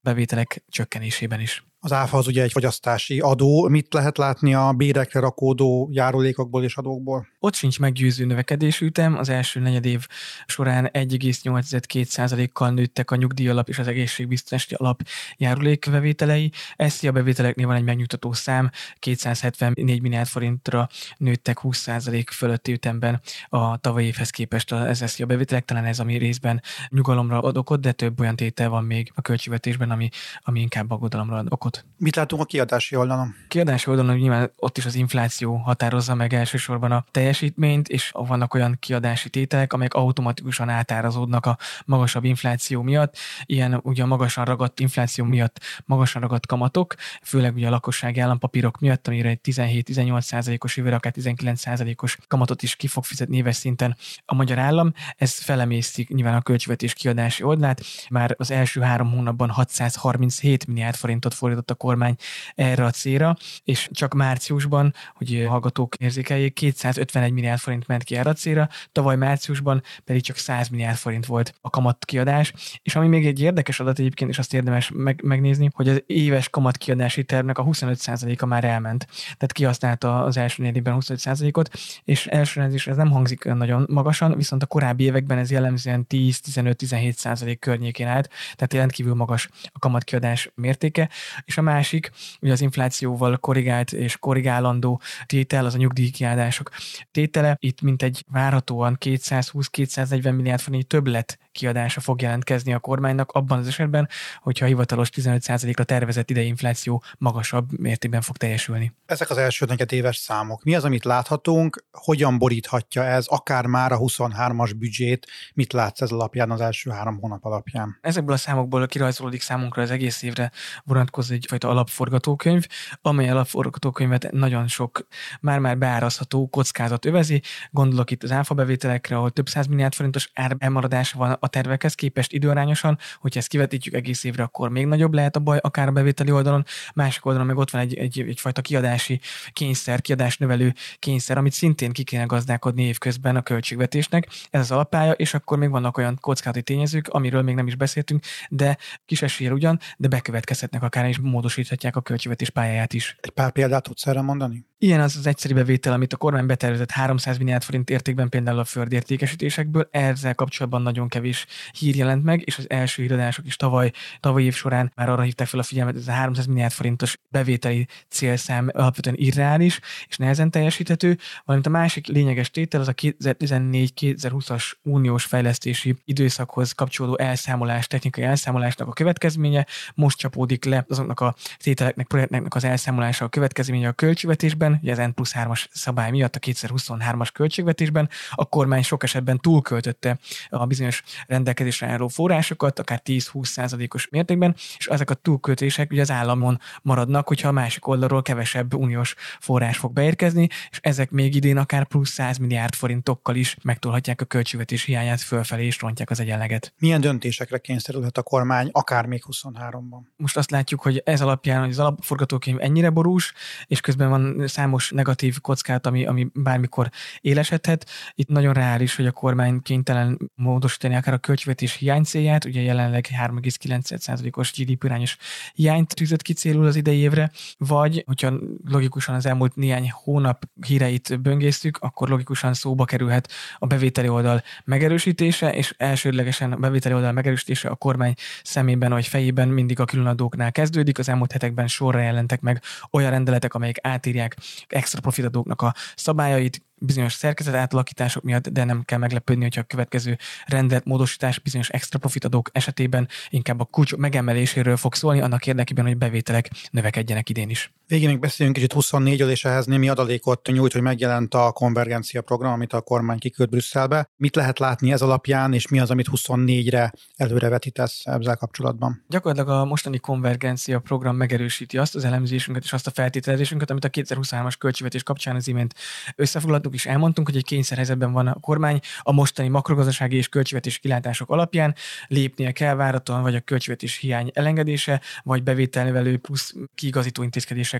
bevételek 0.00 0.62
csökkenésében 0.68 1.40
is. 1.40 1.64
Az 1.84 1.92
áfa 1.92 2.18
az 2.18 2.26
ugye 2.26 2.42
egy 2.42 2.52
fogyasztási 2.52 3.20
adó. 3.20 3.68
Mit 3.68 3.94
lehet 3.94 4.18
látni 4.18 4.54
a 4.54 4.72
bérekre 4.72 5.20
rakódó 5.20 5.88
járulékokból 5.92 6.64
és 6.64 6.76
adókból? 6.76 7.26
Ott 7.38 7.54
sincs 7.54 7.78
meggyőző 7.78 8.24
növekedésű 8.24 8.86
ütem. 8.86 9.18
Az 9.18 9.28
első 9.28 9.60
negyed 9.60 9.84
év 9.84 10.06
során 10.46 10.90
1,82%-kal 10.92 12.70
nőttek 12.70 13.10
a 13.10 13.16
nyugdíjalap 13.16 13.68
és 13.68 13.78
az 13.78 13.86
egészségbiztonsági 13.86 14.74
alap 14.74 15.02
járulékbevételei. 15.36 16.52
SZIA 16.76 17.12
bevételeknél 17.12 17.66
van 17.66 17.76
egy 17.76 17.84
megnyugtató 17.84 18.32
szám, 18.32 18.70
274 18.98 20.02
milliárd 20.02 20.28
forintra 20.28 20.88
nőttek 21.16 21.58
20% 21.62 22.26
fölötti 22.32 22.72
ütemben 22.72 23.20
a 23.48 23.76
tavalyi 23.76 24.06
évhez 24.06 24.30
képest 24.30 24.72
az 24.72 25.04
SZIA 25.06 25.26
bevételek. 25.26 25.64
Talán 25.64 25.84
ez, 25.84 26.00
ami 26.00 26.16
részben 26.16 26.62
nyugalomra 26.88 27.40
ad 27.40 27.56
okot, 27.56 27.80
de 27.80 27.92
több 27.92 28.20
olyan 28.20 28.36
tétel 28.36 28.68
van 28.68 28.84
még 28.84 29.12
a 29.14 29.20
költségvetésben, 29.20 29.90
ami, 29.90 30.08
ami 30.40 30.60
inkább 30.60 30.90
aggodalomra 30.90 31.36
ad 31.36 31.46
okot 31.50 31.70
számot. 31.72 31.90
Mit 32.02 32.16
látunk 32.16 32.42
a 32.42 32.44
kiadási 32.44 32.96
oldalon? 32.96 33.34
Kiadási 33.48 33.90
oldalon 33.90 34.16
nyilván 34.16 34.50
ott 34.56 34.78
is 34.78 34.86
az 34.86 34.94
infláció 34.94 35.56
határozza 35.56 36.14
meg 36.14 36.32
elsősorban 36.32 36.92
a 36.92 37.04
teljesítményt, 37.10 37.88
és 37.88 38.10
vannak 38.12 38.54
olyan 38.54 38.76
kiadási 38.80 39.30
tételek, 39.30 39.72
amelyek 39.72 39.94
automatikusan 39.94 40.68
átárazódnak 40.68 41.46
a 41.46 41.58
magasabb 41.84 42.24
infláció 42.24 42.82
miatt. 42.82 43.16
Ilyen 43.44 43.80
ugye 43.82 44.02
a 44.02 44.06
magasan 44.06 44.44
ragadt 44.44 44.80
infláció 44.80 45.24
miatt 45.24 45.60
magasan 45.84 46.22
ragadt 46.22 46.46
kamatok, 46.46 46.94
főleg 47.22 47.54
ugye 47.54 47.66
a 47.66 47.70
lakossági 47.70 48.20
állampapírok 48.20 48.78
miatt, 48.78 49.08
amire 49.08 49.28
egy 49.28 49.40
17-18 49.44 50.20
százalékos 50.20 50.76
jövőre, 50.76 50.96
akár 50.96 51.12
19 51.12 51.60
százalékos 51.60 52.18
kamatot 52.28 52.62
is 52.62 52.76
ki 52.76 52.86
fog 52.86 53.04
fizetni 53.04 53.36
éves 53.36 53.56
szinten 53.56 53.96
a 54.24 54.34
magyar 54.34 54.58
állam. 54.58 54.92
Ez 55.16 55.38
felemészik 55.38 56.08
nyilván 56.08 56.34
a 56.34 56.42
költségvetés 56.42 56.92
kiadási 56.92 57.42
oldalát. 57.42 57.80
Már 58.10 58.34
az 58.38 58.50
első 58.50 58.80
három 58.80 59.10
hónapban 59.10 59.50
637 59.50 60.66
milliárd 60.66 60.94
forintot 60.94 61.34
fordított 61.34 61.61
fordított 61.62 61.70
a 61.70 61.74
kormány 61.74 62.16
erre 62.54 62.84
a 62.84 62.90
célra, 62.90 63.36
és 63.64 63.88
csak 63.92 64.14
márciusban, 64.14 64.94
hogy 65.14 65.44
hallgatók 65.48 65.94
érzékeljék, 65.94 66.52
251 66.52 67.32
milliárd 67.32 67.60
forint 67.60 67.86
ment 67.86 68.02
ki 68.02 68.16
erre 68.16 68.30
a 68.30 68.32
célra, 68.32 68.68
tavaly 68.92 69.16
márciusban 69.16 69.82
pedig 70.04 70.22
csak 70.22 70.36
100 70.36 70.68
milliárd 70.68 70.96
forint 70.96 71.26
volt 71.26 71.54
a 71.60 71.70
kamatkiadás, 71.70 72.52
és 72.82 72.96
ami 72.96 73.08
még 73.08 73.26
egy 73.26 73.40
érdekes 73.40 73.80
adat 73.80 73.98
egyébként, 73.98 74.30
és 74.30 74.38
azt 74.38 74.54
érdemes 74.54 74.90
meg, 74.94 75.20
megnézni, 75.22 75.70
hogy 75.74 75.88
az 75.88 76.02
éves 76.06 76.48
kamatkiadási 76.48 77.24
tervnek 77.24 77.58
a 77.58 77.64
25%-a 77.64 78.46
már 78.46 78.64
elment. 78.64 79.06
Tehát 79.24 79.52
kihasználta 79.52 80.24
az 80.24 80.36
első 80.36 80.62
negyedében 80.62 80.96
25%-ot, 81.00 81.70
és 82.04 82.26
első 82.26 82.60
ez 82.60 82.96
nem 82.96 83.10
hangzik 83.10 83.44
nagyon 83.44 83.86
magasan, 83.88 84.36
viszont 84.36 84.62
a 84.62 84.66
korábbi 84.66 85.04
években 85.04 85.38
ez 85.38 85.50
jellemzően 85.50 86.06
10-15-17% 86.08 87.56
környékén 87.60 88.06
állt, 88.06 88.28
tehát 88.54 88.72
rendkívül 88.72 89.14
magas 89.14 89.48
a 89.72 89.78
kamatkiadás 89.78 90.50
mértéke. 90.54 91.08
És 91.44 91.51
a 91.56 91.62
másik, 91.62 92.10
ugye 92.40 92.52
az 92.52 92.60
inflációval 92.60 93.36
korrigált 93.36 93.92
és 93.92 94.16
korrigálandó 94.16 95.00
tétel, 95.26 95.64
az 95.64 95.74
a 95.74 95.78
nyugdíjkiadások 95.78 96.70
tétele. 97.10 97.56
Itt 97.58 97.80
mintegy 97.80 98.24
várhatóan 98.30 98.96
220-240 99.00 100.36
milliárd 100.36 100.60
forint 100.60 100.86
többlet 100.86 101.38
kiadása 101.52 102.00
fog 102.00 102.20
jelentkezni 102.20 102.74
a 102.74 102.78
kormánynak 102.78 103.30
abban 103.30 103.58
az 103.58 103.66
esetben, 103.66 104.08
hogyha 104.40 104.64
a 104.64 104.68
hivatalos 104.68 105.08
15%-ra 105.14 105.84
tervezett 105.84 106.30
idei 106.30 106.46
infláció 106.46 107.02
magasabb 107.18 107.78
mértékben 107.78 108.20
fog 108.20 108.36
teljesülni. 108.36 108.92
Ezek 109.06 109.30
az 109.30 109.36
első 109.36 109.66
éves 109.90 110.16
számok. 110.16 110.64
Mi 110.64 110.74
az, 110.74 110.84
amit 110.84 111.04
láthatunk? 111.04 111.84
Hogyan 111.92 112.38
boríthatja 112.38 113.04
ez 113.04 113.26
akár 113.26 113.66
már 113.66 113.92
a 113.92 113.98
23-as 113.98 114.72
büdzsét? 114.76 115.26
Mit 115.54 115.72
látsz 115.72 116.00
ez 116.00 116.10
alapján 116.10 116.50
az 116.50 116.60
első 116.60 116.90
három 116.90 117.18
hónap 117.20 117.44
alapján? 117.44 117.98
Ezekből 118.00 118.34
a 118.34 118.38
számokból 118.38 118.86
kirajzolódik 118.86 119.40
számunkra 119.40 119.82
az 119.82 119.90
egész 119.90 120.22
évre 120.22 120.50
vonatkozó 120.84 121.34
egyfajta 121.34 121.68
alapforgatókönyv, 121.68 122.66
amely 123.02 123.30
alapforgatókönyvet 123.30 124.30
nagyon 124.30 124.68
sok 124.68 125.06
már-már 125.40 125.78
beárazható 125.78 126.48
kockázat 126.48 127.04
övezi. 127.04 127.42
Gondolok 127.70 128.10
itt 128.10 128.22
az 128.22 128.32
áfa 128.32 128.54
bevételekre, 128.54 129.16
ahol 129.16 129.30
több 129.30 129.48
száz 129.48 129.66
milliárd 129.66 129.94
forintos 129.94 130.30
elmaradás 130.58 131.12
van 131.12 131.36
a 131.42 131.48
tervekhez 131.48 131.94
képest 131.94 132.32
időarányosan, 132.32 132.98
hogyha 133.20 133.38
ezt 133.38 133.48
kivetítjük 133.48 133.94
egész 133.94 134.24
évre, 134.24 134.42
akkor 134.42 134.68
még 134.68 134.86
nagyobb 134.86 135.14
lehet 135.14 135.36
a 135.36 135.40
baj, 135.40 135.58
akár 135.60 135.88
a 135.88 135.90
bevételi 135.90 136.30
oldalon, 136.30 136.64
másik 136.94 137.26
oldalon 137.26 137.46
meg 137.46 137.56
ott 137.56 137.70
van 137.70 137.80
egy, 137.80 137.94
egy, 137.94 138.20
egyfajta 138.20 138.60
kiadási 138.60 139.20
kényszer, 139.52 140.00
kiadás 140.00 140.36
növelő 140.36 140.74
kényszer, 140.98 141.38
amit 141.38 141.52
szintén 141.52 141.92
ki 141.92 142.02
kéne 142.02 142.24
gazdálkodni 142.24 142.82
évközben 142.82 143.36
a 143.36 143.42
költségvetésnek. 143.42 144.28
Ez 144.50 144.60
az 144.60 144.70
alapája, 144.70 145.12
és 145.12 145.34
akkor 145.34 145.58
még 145.58 145.70
vannak 145.70 145.98
olyan 145.98 146.18
kockázati 146.20 146.62
tényezők, 146.62 147.08
amiről 147.08 147.42
még 147.42 147.54
nem 147.54 147.66
is 147.66 147.74
beszéltünk, 147.74 148.24
de 148.48 148.78
kis 149.06 149.22
eséllyel 149.22 149.54
ugyan, 149.54 149.78
de 149.96 150.08
bekövetkezhetnek 150.08 150.82
akár, 150.82 151.08
és 151.08 151.18
módosíthatják 151.18 151.96
a 151.96 152.00
költségvetés 152.00 152.50
pályáját 152.50 152.92
is. 152.92 153.16
Egy 153.20 153.30
pár 153.30 153.52
példát 153.52 153.82
tudsz 153.82 154.06
erre 154.06 154.20
mondani? 154.20 154.64
Ilyen 154.82 155.00
az 155.00 155.16
az 155.16 155.26
egyszerű 155.26 155.54
bevétel, 155.54 155.92
amit 155.92 156.12
a 156.12 156.16
kormány 156.16 156.46
betervezett 156.46 156.90
300 156.90 157.38
milliárd 157.38 157.62
forint 157.62 157.90
értékben 157.90 158.28
például 158.28 158.58
a 158.58 158.64
földértékesítésekből. 158.64 159.88
Ezzel 159.90 160.34
kapcsolatban 160.34 160.82
nagyon 160.82 161.08
kevés 161.08 161.46
hír 161.78 161.96
jelent 161.96 162.24
meg, 162.24 162.42
és 162.44 162.58
az 162.58 162.70
első 162.70 163.02
híradások 163.02 163.46
is 163.46 163.56
tavaly, 163.56 163.92
tavaly 164.20 164.42
év 164.42 164.54
során 164.54 164.92
már 164.94 165.08
arra 165.08 165.22
hívták 165.22 165.46
fel 165.46 165.60
a 165.60 165.62
figyelmet, 165.62 165.96
ez 165.96 166.08
a 166.08 166.12
300 166.12 166.46
milliárd 166.46 166.72
forintos 166.72 167.18
bevételi 167.30 167.86
célszám 168.08 168.70
alapvetően 168.72 169.16
irreális 169.18 169.80
és 170.08 170.16
nehezen 170.16 170.50
teljesíthető, 170.50 171.18
valamint 171.44 171.68
a 171.68 171.70
másik 171.70 172.06
lényeges 172.06 172.50
tétel 172.50 172.80
az 172.80 172.88
a 172.88 172.94
2014-2020-as 172.94 174.72
uniós 174.82 175.24
fejlesztési 175.24 175.96
időszakhoz 176.04 176.72
kapcsolódó 176.72 177.18
elszámolás, 177.18 177.86
technikai 177.86 178.24
elszámolásnak 178.24 178.88
a 178.88 178.92
következménye. 178.92 179.66
Most 179.94 180.18
csapódik 180.18 180.64
le 180.64 180.84
azoknak 180.88 181.20
a 181.20 181.34
tételeknek, 181.56 182.06
projektnek 182.06 182.54
az 182.54 182.64
elszámolása 182.64 183.24
a 183.24 183.28
következménye 183.28 183.88
a 183.88 183.92
költségvetésben, 183.92 184.70
esetben, 184.72 184.78
ugye 184.82 184.92
az 184.92 185.08
N 185.08 185.14
plusz 185.14 185.32
3-as 185.34 185.66
szabály 185.72 186.10
miatt 186.10 186.36
a 186.36 186.38
2023-as 186.38 187.28
költségvetésben 187.32 188.08
a 188.30 188.44
kormány 188.44 188.82
sok 188.82 189.02
esetben 189.02 189.38
túlköltötte 189.38 190.18
a 190.48 190.66
bizonyos 190.66 191.02
rendelkezésre 191.26 191.86
álló 191.86 192.08
forrásokat, 192.08 192.78
akár 192.78 193.00
10-20 193.04 193.44
százalékos 193.44 194.08
mértékben, 194.08 194.54
és 194.78 194.86
ezek 194.86 195.10
a 195.10 195.14
túlköltések 195.14 195.90
ugye 195.90 196.00
az 196.00 196.10
államon 196.10 196.60
maradnak, 196.82 197.28
hogyha 197.28 197.48
a 197.48 197.52
másik 197.52 197.86
oldalról 197.86 198.22
kevesebb 198.22 198.74
uniós 198.74 199.14
forrás 199.40 199.76
fog 199.76 199.92
beérkezni, 199.92 200.48
és 200.70 200.78
ezek 200.80 201.10
még 201.10 201.34
idén 201.34 201.56
akár 201.56 201.86
plusz 201.86 202.10
100 202.10 202.38
milliárd 202.38 202.74
forintokkal 202.74 203.36
is 203.36 203.56
megtolhatják 203.62 204.20
a 204.20 204.24
költségvetés 204.24 204.84
hiányát 204.84 205.20
fölfelé 205.20 205.66
és 205.66 205.80
rontják 205.80 206.10
az 206.10 206.20
egyenleget. 206.20 206.72
Milyen 206.78 207.00
döntésekre 207.00 207.58
kényszerülhet 207.58 208.18
a 208.18 208.22
kormány, 208.22 208.68
akár 208.72 209.06
még 209.06 209.24
23-ban? 209.30 210.00
Most 210.16 210.36
azt 210.36 210.50
látjuk, 210.50 210.80
hogy 210.80 211.02
ez 211.04 211.20
alapján, 211.20 211.60
hogy 211.60 211.70
az 211.70 211.78
alapforgatókönyv 211.78 212.60
ennyire 212.60 212.90
borús, 212.90 213.32
és 213.66 213.80
közben 213.80 214.08
van 214.08 214.48
számos 214.62 214.90
negatív 214.90 215.40
kockát, 215.40 215.86
ami, 215.86 216.06
ami 216.06 216.26
bármikor 216.34 216.90
élesedhet. 217.20 217.86
Itt 218.14 218.28
nagyon 218.28 218.52
reális, 218.52 218.96
hogy 218.96 219.06
a 219.06 219.10
kormány 219.10 219.62
kénytelen 219.62 220.30
módosítani 220.34 220.94
akár 220.94 221.14
a 221.14 221.18
költségvetés 221.18 221.74
hiány 221.74 222.02
célját, 222.02 222.44
ugye 222.44 222.60
jelenleg 222.60 223.08
3,9%-os 223.24 224.52
GDP 224.52 224.84
irányos 224.84 225.16
hiányt 225.54 225.94
tűzött 225.94 226.22
ki 226.22 226.32
célul 226.32 226.66
az 226.66 226.76
idei 226.76 226.98
évre, 226.98 227.30
vagy 227.58 228.02
hogyha 228.06 228.32
logikusan 228.64 229.14
az 229.14 229.26
elmúlt 229.26 229.56
néhány 229.56 229.90
hónap 229.90 230.48
híreit 230.66 231.20
böngésztük, 231.20 231.78
akkor 231.80 232.08
logikusan 232.08 232.54
szóba 232.54 232.84
kerülhet 232.84 233.32
a 233.58 233.66
bevételi 233.66 234.08
oldal 234.08 234.42
megerősítése, 234.64 235.54
és 235.54 235.74
elsődlegesen 235.76 236.52
a 236.52 236.56
bevételi 236.56 236.94
oldal 236.94 237.12
megerősítése 237.12 237.68
a 237.68 237.74
kormány 237.74 238.14
szemében 238.42 238.90
vagy 238.90 239.06
fejében 239.06 239.48
mindig 239.48 239.80
a 239.80 239.84
különadóknál 239.84 240.52
kezdődik. 240.52 240.98
Az 240.98 241.08
elmúlt 241.08 241.32
hetekben 241.32 241.66
sorra 241.66 242.00
jelentek 242.00 242.40
meg 242.40 242.62
olyan 242.90 243.10
rendeletek, 243.10 243.54
amelyek 243.54 243.78
átírják 243.82 244.36
extra 244.68 245.00
profitadóknak 245.00 245.62
a 245.62 245.74
szabályait, 245.96 246.62
bizonyos 246.74 247.12
szerkezet 247.12 247.54
átalakítások 247.54 248.22
miatt, 248.22 248.48
de 248.48 248.64
nem 248.64 248.82
kell 248.84 248.98
meglepődni, 248.98 249.42
hogyha 249.42 249.60
a 249.60 249.64
következő 249.64 250.18
rendet 250.46 250.84
módosítás 250.84 251.38
bizonyos 251.38 251.68
extra 251.68 251.98
profitadók 251.98 252.50
esetében 252.52 253.08
inkább 253.28 253.60
a 253.60 253.64
kulcs 253.64 253.96
megemeléséről 253.96 254.76
fog 254.76 254.94
szólni, 254.94 255.20
annak 255.20 255.46
érdekében, 255.46 255.84
hogy 255.84 255.96
bevételek 255.96 256.50
növekedjenek 256.70 257.28
idén 257.28 257.50
is. 257.50 257.72
Végén 257.92 258.08
még 258.08 258.18
beszéljünk 258.18 258.56
kicsit 258.56 258.74
24-ről, 258.76 259.30
és 259.30 259.44
ehhez 259.44 259.66
némi 259.66 259.88
adalékot 259.88 260.46
nyújt, 260.46 260.72
hogy 260.72 260.82
megjelent 260.82 261.34
a 261.34 261.52
konvergencia 261.52 262.22
program, 262.22 262.52
amit 262.52 262.72
a 262.72 262.80
kormány 262.80 263.18
kiküld 263.18 263.48
Brüsszelbe. 263.48 264.10
Mit 264.16 264.36
lehet 264.36 264.58
látni 264.58 264.92
ez 264.92 265.02
alapján, 265.02 265.52
és 265.52 265.68
mi 265.68 265.80
az, 265.80 265.90
amit 265.90 266.08
24-re 266.12 266.92
előrevetítesz 267.16 268.00
ezzel 268.04 268.36
kapcsolatban? 268.36 269.04
Gyakorlatilag 269.08 269.60
a 269.60 269.64
mostani 269.64 269.98
konvergencia 269.98 270.78
program 270.78 271.16
megerősíti 271.16 271.78
azt 271.78 271.94
az 271.94 272.04
elemzésünket 272.04 272.64
és 272.64 272.72
azt 272.72 272.86
a 272.86 272.90
feltételezésünket, 272.90 273.70
amit 273.70 273.84
a 273.84 273.90
2023-as 273.90 274.54
költségvetés 274.58 275.02
kapcsán 275.02 275.36
az 275.36 275.48
imént 275.48 275.74
összefoglaltuk 276.16 276.74
is 276.74 276.86
elmondtunk, 276.86 277.26
hogy 277.26 277.36
egy 277.36 277.44
kényszerhelyzetben 277.44 278.12
van 278.12 278.26
a 278.26 278.40
kormány 278.40 278.80
a 279.02 279.12
mostani 279.12 279.48
makrogazdasági 279.48 280.16
és 280.16 280.28
költségvetés 280.28 280.78
kilátások 280.78 281.30
alapján 281.30 281.74
lépnie 282.06 282.52
kell 282.52 282.74
váraton, 282.74 283.22
vagy 283.22 283.34
a 283.34 283.40
költségvetés 283.40 283.96
hiány 283.96 284.30
elengedése, 284.34 285.00
vagy 285.22 285.42
bevételnövelő 285.42 286.18
plusz 286.18 286.54
kiigazító 286.74 287.22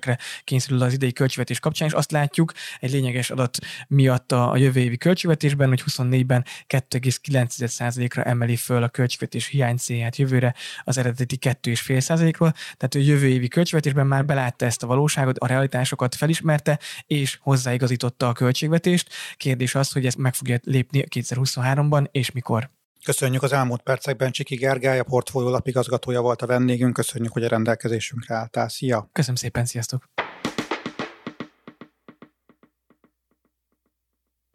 intézkedésekre 0.06 0.18
kényszerül 0.44 0.82
az 0.82 0.92
idei 0.92 1.12
költségvetés 1.12 1.60
kapcsán, 1.60 1.88
és 1.88 1.94
azt 1.94 2.10
látjuk 2.10 2.52
egy 2.80 2.90
lényeges 2.90 3.30
adat 3.30 3.58
miatt 3.88 4.32
a, 4.32 4.50
a 4.50 4.56
jövő 4.56 4.80
évi 4.80 4.96
költségvetésben, 4.96 5.68
hogy 5.68 5.82
24-ben 5.86 6.44
2,9%-ra 6.68 8.22
emeli 8.22 8.56
föl 8.56 8.82
a 8.82 8.88
költségvetés 8.88 9.46
hiány 9.46 9.76
célját 9.76 10.16
jövőre 10.16 10.54
az 10.84 10.98
eredeti 10.98 11.38
2,5%-ról, 11.40 12.52
tehát 12.52 12.94
a 12.94 12.98
jövő 12.98 13.28
évi 13.28 13.48
költségvetésben 13.48 14.06
már 14.06 14.24
belátta 14.24 14.66
ezt 14.66 14.82
a 14.82 14.86
valóságot, 14.86 15.38
a 15.38 15.46
realitásokat 15.46 16.14
felismerte, 16.14 16.78
és 17.06 17.38
hozzáigazította 17.40 18.28
a 18.28 18.32
költségvetést. 18.32 19.08
Kérdés 19.36 19.74
az, 19.74 19.92
hogy 19.92 20.06
ez 20.06 20.14
meg 20.14 20.34
fogja 20.34 20.58
lépni 20.62 21.04
2023-ban, 21.10 22.06
és 22.10 22.30
mikor. 22.30 22.70
Köszönjük 23.04 23.42
az 23.42 23.52
elmúlt 23.52 23.82
percekben 23.82 24.30
Csiki 24.30 24.54
Gergely, 24.54 24.98
a 24.98 25.04
portfólió 25.04 25.48
lapigazgatója 25.48 26.20
volt 26.20 26.42
a 26.42 26.46
vendégünk. 26.46 26.92
Köszönjük, 26.92 27.32
hogy 27.32 27.44
a 27.44 27.48
rendelkezésünkre 27.48 28.34
álltál. 28.34 28.68
Szia! 28.68 29.08
Köszönöm 29.12 29.36
szépen, 29.36 29.64
sziasztok! 29.64 30.08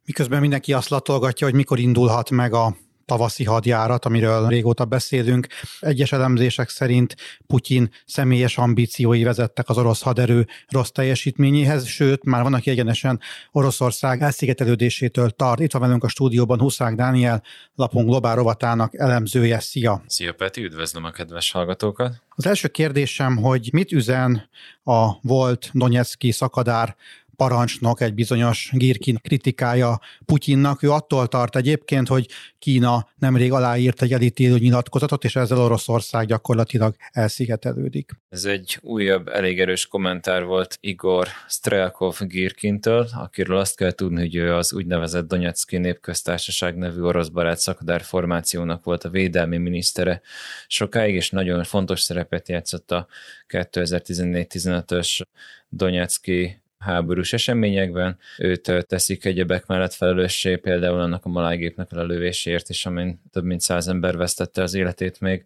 Miközben 0.05 0.39
mindenki 0.39 0.73
azt 0.73 0.89
latolgatja, 0.89 1.47
hogy 1.47 1.55
mikor 1.55 1.79
indulhat 1.79 2.29
meg 2.29 2.53
a 2.53 2.77
tavaszi 3.07 3.43
hadjárat, 3.43 4.05
amiről 4.05 4.47
régóta 4.47 4.85
beszélünk. 4.85 5.47
Egyes 5.79 6.11
elemzések 6.11 6.69
szerint 6.69 7.15
Putyin 7.47 7.89
személyes 8.05 8.57
ambíciói 8.57 9.23
vezettek 9.23 9.69
az 9.69 9.77
orosz 9.77 10.01
haderő 10.01 10.47
rossz 10.67 10.89
teljesítményéhez, 10.89 11.85
sőt, 11.85 12.23
már 12.23 12.43
van, 12.43 12.53
aki 12.53 12.69
egyenesen 12.69 13.19
Oroszország 13.51 14.21
elszigetelődésétől 14.21 15.29
tart. 15.29 15.59
Itt 15.59 15.71
van 15.71 15.81
velünk 15.81 16.03
a 16.03 16.07
stúdióban 16.07 16.59
Huszák 16.59 16.95
Dániel, 16.95 17.43
lapunk 17.75 18.07
globál 18.09 18.35
rovatának 18.35 18.95
elemzője. 18.95 19.59
Szia! 19.59 20.03
Szia 20.07 20.33
Peti, 20.33 20.63
üdvözlöm 20.63 21.03
a 21.03 21.11
kedves 21.11 21.51
hallgatókat! 21.51 22.25
Az 22.29 22.45
első 22.45 22.67
kérdésem, 22.67 23.37
hogy 23.37 23.69
mit 23.71 23.91
üzen 23.91 24.49
a 24.83 25.19
volt 25.21 25.69
Donetszki 25.73 26.31
szakadár 26.31 26.95
parancsnok, 27.37 28.01
egy 28.01 28.13
bizonyos 28.13 28.69
Girkin 28.73 29.15
kritikája 29.21 29.99
Putyinnak. 30.25 30.83
Ő 30.83 30.91
attól 30.91 31.27
tart 31.27 31.55
egyébként, 31.55 32.07
hogy 32.07 32.27
Kína 32.59 33.07
nemrég 33.15 33.51
aláírt 33.51 34.01
egy 34.01 34.13
elítélő 34.13 34.57
nyilatkozatot, 34.57 35.23
és 35.23 35.35
ezzel 35.35 35.57
Oroszország 35.57 36.27
gyakorlatilag 36.27 36.95
elszigetelődik. 37.11 38.11
Ez 38.29 38.45
egy 38.45 38.77
újabb, 38.81 39.27
elég 39.27 39.59
erős 39.59 39.87
kommentár 39.87 40.43
volt 40.43 40.77
Igor 40.79 41.27
Strelkov 41.47 42.17
Girkintől, 42.19 43.07
akiről 43.13 43.57
azt 43.57 43.75
kell 43.75 43.91
tudni, 43.91 44.19
hogy 44.19 44.35
ő 44.35 44.53
az 44.53 44.73
úgynevezett 44.73 45.27
Donetszki 45.27 45.77
Népköztársaság 45.77 46.75
nevű 46.77 47.01
orosz 47.01 47.27
barát 47.27 47.59
szakadár 47.59 48.01
formációnak 48.01 48.83
volt 48.83 49.03
a 49.03 49.09
védelmi 49.09 49.57
minisztere 49.57 50.21
sokáig, 50.67 51.15
és 51.15 51.29
nagyon 51.29 51.63
fontos 51.63 52.01
szerepet 52.01 52.49
játszott 52.49 52.91
a 52.91 53.07
2014-15-ös 53.47 55.21
Donetszki 55.69 56.61
háborús 56.79 57.33
eseményekben. 57.33 58.17
Őt 58.37 58.85
teszik 58.87 59.25
egyebek 59.25 59.65
mellett 59.65 59.93
felelőssé, 59.93 60.55
például 60.55 60.99
annak 60.99 61.25
a 61.25 61.29
malájgépnek 61.29 61.91
a 61.91 62.03
lövésért 62.03 62.69
is, 62.69 62.85
amin 62.85 63.21
több 63.31 63.43
mint 63.43 63.61
száz 63.61 63.87
ember 63.87 64.17
vesztette 64.17 64.61
az 64.61 64.73
életét 64.73 65.19
még 65.19 65.45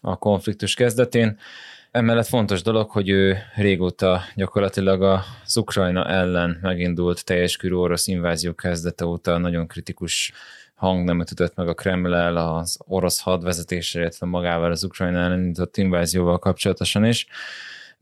a 0.00 0.16
konfliktus 0.16 0.74
kezdetén. 0.74 1.38
Emellett 1.90 2.26
fontos 2.26 2.62
dolog, 2.62 2.90
hogy 2.90 3.08
ő 3.08 3.38
régóta 3.54 4.22
gyakorlatilag 4.34 5.02
az 5.02 5.56
Ukrajna 5.56 6.08
ellen 6.08 6.58
megindult 6.62 7.24
teljes 7.24 7.56
körű 7.56 7.74
orosz 7.74 8.06
invázió 8.06 8.54
kezdete 8.54 9.04
óta 9.04 9.38
nagyon 9.38 9.66
kritikus 9.66 10.32
hangnemet 10.74 11.30
ütött 11.30 11.54
meg 11.54 11.68
a 11.68 11.74
kreml 11.74 12.14
az 12.36 12.78
orosz 12.86 13.20
hadvezetésre, 13.20 14.00
illetve 14.00 14.26
magával 14.26 14.70
az 14.70 14.84
Ukrajna 14.84 15.18
ellen 15.18 15.42
indított 15.42 15.76
invázióval 15.76 16.38
kapcsolatosan 16.38 17.04
is 17.04 17.26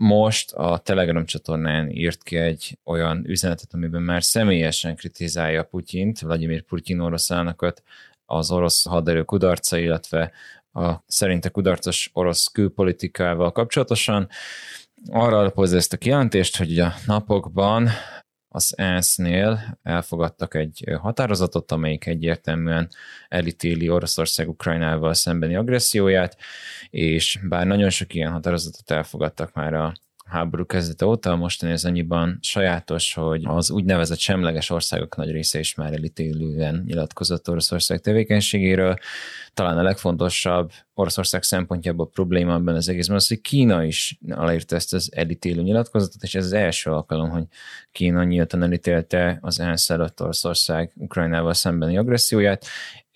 most 0.02 0.52
a 0.52 0.78
Telegram 0.78 1.24
csatornán 1.24 1.90
írt 1.90 2.22
ki 2.22 2.36
egy 2.36 2.78
olyan 2.84 3.24
üzenetet, 3.26 3.74
amiben 3.74 4.02
már 4.02 4.22
személyesen 4.22 4.96
kritizálja 4.96 5.62
Putyint, 5.62 6.20
Vladimir 6.20 6.62
Putyin 6.62 7.00
orosz 7.00 7.30
elnököt, 7.30 7.82
az 8.26 8.50
orosz 8.50 8.84
haderő 8.84 9.22
kudarca, 9.22 9.78
illetve 9.78 10.32
a 10.72 10.92
szerinte 11.06 11.48
kudarcos 11.48 12.10
orosz 12.12 12.46
külpolitikával 12.46 13.52
kapcsolatosan. 13.52 14.28
Arra 15.10 15.38
alapozza 15.38 15.76
ezt 15.76 15.92
a 15.92 15.96
kijelentést, 15.96 16.56
hogy 16.56 16.78
a 16.78 16.94
napokban 17.06 17.88
az 18.52 18.74
ENSZ-nél 18.76 19.78
elfogadtak 19.82 20.54
egy 20.54 20.84
határozatot, 21.00 21.72
amelyik 21.72 22.06
egyértelműen 22.06 22.88
elítéli 23.28 23.88
Oroszország 23.88 24.48
Ukrajnával 24.48 25.14
szembeni 25.14 25.54
agresszióját, 25.56 26.36
és 26.90 27.38
bár 27.48 27.66
nagyon 27.66 27.90
sok 27.90 28.14
ilyen 28.14 28.32
határozatot 28.32 28.90
elfogadtak 28.90 29.52
már 29.52 29.74
a 29.74 29.94
háború 30.30 30.66
kezdete 30.66 31.06
óta, 31.06 31.36
mostani 31.36 31.72
az 31.72 31.84
annyiban 31.84 32.38
sajátos, 32.42 33.14
hogy 33.14 33.42
az 33.46 33.70
úgynevezett 33.70 34.18
semleges 34.18 34.70
országok 34.70 35.16
nagy 35.16 35.30
része 35.30 35.58
is 35.58 35.74
már 35.74 35.92
elítélően 35.92 36.82
nyilatkozott 36.86 37.48
Oroszország 37.48 38.00
tevékenységéről. 38.00 38.96
Talán 39.54 39.78
a 39.78 39.82
legfontosabb 39.82 40.70
Oroszország 40.94 41.42
szempontjából 41.42 42.10
probléma 42.10 42.54
ebben 42.54 42.74
az 42.74 42.88
egészben 42.88 43.16
az, 43.16 43.28
hogy 43.28 43.40
Kína 43.40 43.84
is 43.84 44.18
aláírta 44.30 44.76
ezt 44.76 44.94
az 44.94 45.10
elítélő 45.14 45.62
nyilatkozatot, 45.62 46.22
és 46.22 46.34
ez 46.34 46.44
az 46.44 46.52
első 46.52 46.90
alkalom, 46.90 47.30
hogy 47.30 47.44
Kína 47.92 48.24
nyíltan 48.24 48.62
elítélte 48.62 49.38
az 49.40 49.60
ENSZ 49.60 49.90
előtt 49.90 50.22
Oroszország 50.22 50.92
Ukrajnával 50.96 51.54
szembeni 51.54 51.98
agresszióját, 51.98 52.66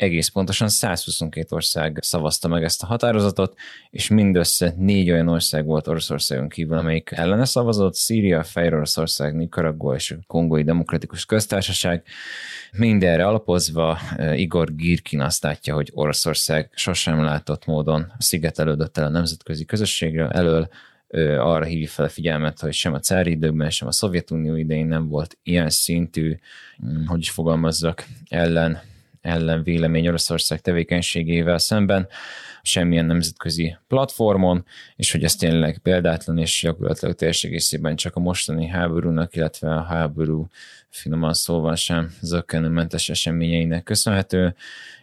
egész 0.04 0.28
pontosan 0.28 0.68
122 0.68 1.54
ország 1.54 1.99
szavazta 2.00 2.49
meg 2.49 2.62
ezt 2.62 2.82
a 2.82 2.87
határozatot, 2.87 3.54
és 3.90 4.08
mindössze 4.08 4.75
négy 4.76 5.11
olyan 5.11 5.28
ország 5.28 5.64
volt 5.64 5.87
Oroszországon 5.87 6.49
kívül, 6.49 6.76
amelyik 6.76 7.11
ellene 7.12 7.44
szavazott, 7.44 7.94
Szíria, 7.94 8.42
Fejroroszország, 8.42 9.34
Nicaragua 9.34 9.94
és 9.94 10.11
a 10.11 10.16
Kongói 10.26 10.62
Demokratikus 10.62 11.25
Köztársaság. 11.25 12.02
Mindenre 12.73 13.26
alapozva 13.26 13.99
eh, 14.16 14.40
Igor 14.40 14.75
Girkin 14.75 15.20
azt 15.20 15.42
látja, 15.42 15.75
hogy 15.75 15.90
Oroszország 15.94 16.70
sosem 16.75 17.23
látott 17.23 17.66
módon 17.66 18.12
szigetelődött 18.18 18.99
el 18.99 19.04
a 19.04 19.08
nemzetközi 19.08 19.64
közösségről 19.64 20.28
elől, 20.28 20.68
arra 21.38 21.64
hívja 21.64 21.88
fel 21.88 22.04
a 22.04 22.08
figyelmet, 22.08 22.61
hogy 22.61 22.73
sem 22.73 22.94
a 22.94 22.99
cári 22.99 23.30
időkben, 23.30 23.70
sem 23.70 23.88
a 23.88 23.92
Szovjetunió 23.92 24.56
idején 24.56 24.87
nem 24.87 25.08
volt 25.08 25.38
ilyen 25.42 25.70
szintű, 25.70 26.38
hm, 26.76 27.04
hogy 27.06 27.20
is 27.20 27.30
fogalmazzak, 27.30 28.06
ellen 28.28 28.80
ellen 29.25 29.62
vélemény 29.62 30.09
Oroszország 30.09 30.61
tevékenységével 30.61 31.59
szemben 31.59 32.09
semmilyen 32.62 33.07
nemzetközi 33.07 33.76
platformon, 33.88 34.64
és 34.97 35.12
hogy 35.12 35.25
ez 35.25 35.37
tényleg 35.37 35.78
példátlan, 35.78 36.38
és 36.38 36.61
gyakorlatilag 36.62 37.14
teljes 37.14 37.45
egészében 37.45 37.97
csak 37.97 38.16
a 38.16 38.21
mostani 38.21 38.66
háborúnak, 38.66 39.37
illetve 39.37 39.75
a 39.75 39.83
háború 39.83 40.47
finoman 40.88 41.33
szóval 41.33 41.75
sem 41.75 42.14
zöggenőmentes 42.21 43.09
eseményeinek 43.09 43.83
köszönhető, 43.83 44.54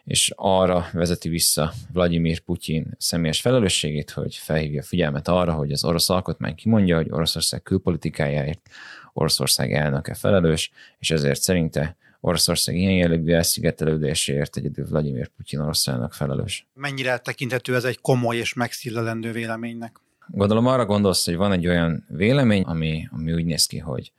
és 0.03 0.31
arra 0.35 0.87
vezeti 0.93 1.29
vissza 1.29 1.73
Vladimir 1.93 2.39
Putyin 2.39 2.95
személyes 2.97 3.41
felelősségét, 3.41 4.11
hogy 4.11 4.35
felhívja 4.35 4.83
figyelmet 4.83 5.27
arra, 5.27 5.53
hogy 5.53 5.71
az 5.71 5.83
orosz 5.83 6.09
alkotmány 6.09 6.55
kimondja, 6.55 6.95
hogy 6.95 7.07
Oroszország 7.09 7.61
külpolitikájáért 7.61 8.69
Oroszország 9.13 9.73
elnöke 9.73 10.13
felelős, 10.13 10.71
és 10.99 11.11
ezért 11.11 11.41
szerinte 11.41 11.95
Oroszország 12.23 12.75
ilyen 12.75 12.93
jellegű 12.93 13.33
elszigetelődéséért 13.33 14.57
egyedül 14.57 14.85
Vladimir 14.85 15.27
Putyin 15.27 15.59
oroszának 15.59 16.13
felelős. 16.13 16.67
Mennyire 16.73 17.17
tekinthető 17.17 17.75
ez 17.75 17.83
egy 17.83 18.01
komoly 18.01 18.37
és 18.37 18.53
megszillelendő 18.53 19.31
véleménynek? 19.31 19.99
Gondolom 20.27 20.65
arra 20.67 20.85
gondolsz, 20.85 21.25
hogy 21.25 21.35
van 21.35 21.51
egy 21.51 21.67
olyan 21.67 22.05
vélemény, 22.09 22.63
ami, 22.63 23.07
ami 23.11 23.33
úgy 23.33 23.45
néz 23.45 23.65
ki, 23.65 23.77
hogy 23.77 24.11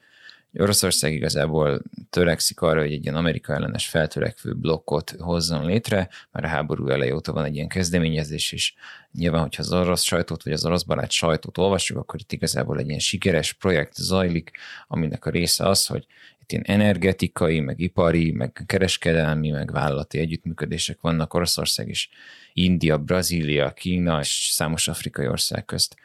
Oroszország 0.59 1.13
igazából 1.13 1.83
törekszik 2.11 2.61
arra, 2.61 2.81
hogy 2.81 2.93
egy 2.93 3.03
ilyen 3.03 3.17
Amerika 3.17 3.53
ellenes 3.53 3.89
feltörekvő 3.89 4.55
blokkot 4.55 5.15
hozzon 5.19 5.67
létre, 5.67 6.09
már 6.31 6.45
a 6.45 6.49
háború 6.49 6.89
elejé 6.89 7.11
óta 7.11 7.33
van 7.33 7.45
egy 7.45 7.55
ilyen 7.55 7.69
kezdeményezés 7.69 8.53
is. 8.53 8.75
Nyilván, 9.13 9.41
hogyha 9.41 9.63
az 9.63 9.73
orosz 9.73 10.03
sajtót 10.03 10.43
vagy 10.43 10.53
az 10.53 10.65
orosz 10.65 10.83
barát 10.83 11.11
sajtót 11.11 11.59
olvasjuk, 11.59 11.99
akkor 11.99 12.21
itt 12.21 12.33
igazából 12.33 12.79
egy 12.79 12.87
ilyen 12.87 12.99
sikeres 12.99 13.53
projekt 13.53 13.95
zajlik, 13.95 14.51
aminek 14.89 15.27
a 15.27 15.31
része 15.31 15.69
az, 15.69 15.87
hogy 15.87 16.07
itt 16.43 16.53
ilyen 16.53 16.81
energetikai, 16.81 17.61
meg 17.61 17.81
ipari, 17.81 18.33
meg 18.33 18.63
kereskedelmi, 18.67 19.51
meg 19.51 19.73
vállalati 19.73 20.19
együttműködések 20.19 21.01
vannak 21.01 21.35
Oroszország 21.35 21.89
is, 21.89 22.11
India, 22.53 22.99
Brazília, 22.99 23.73
Kína 23.73 24.21
és 24.21 24.49
számos 24.53 24.89
afrikai 24.89 25.29
ország 25.29 25.65
közt. 25.65 25.97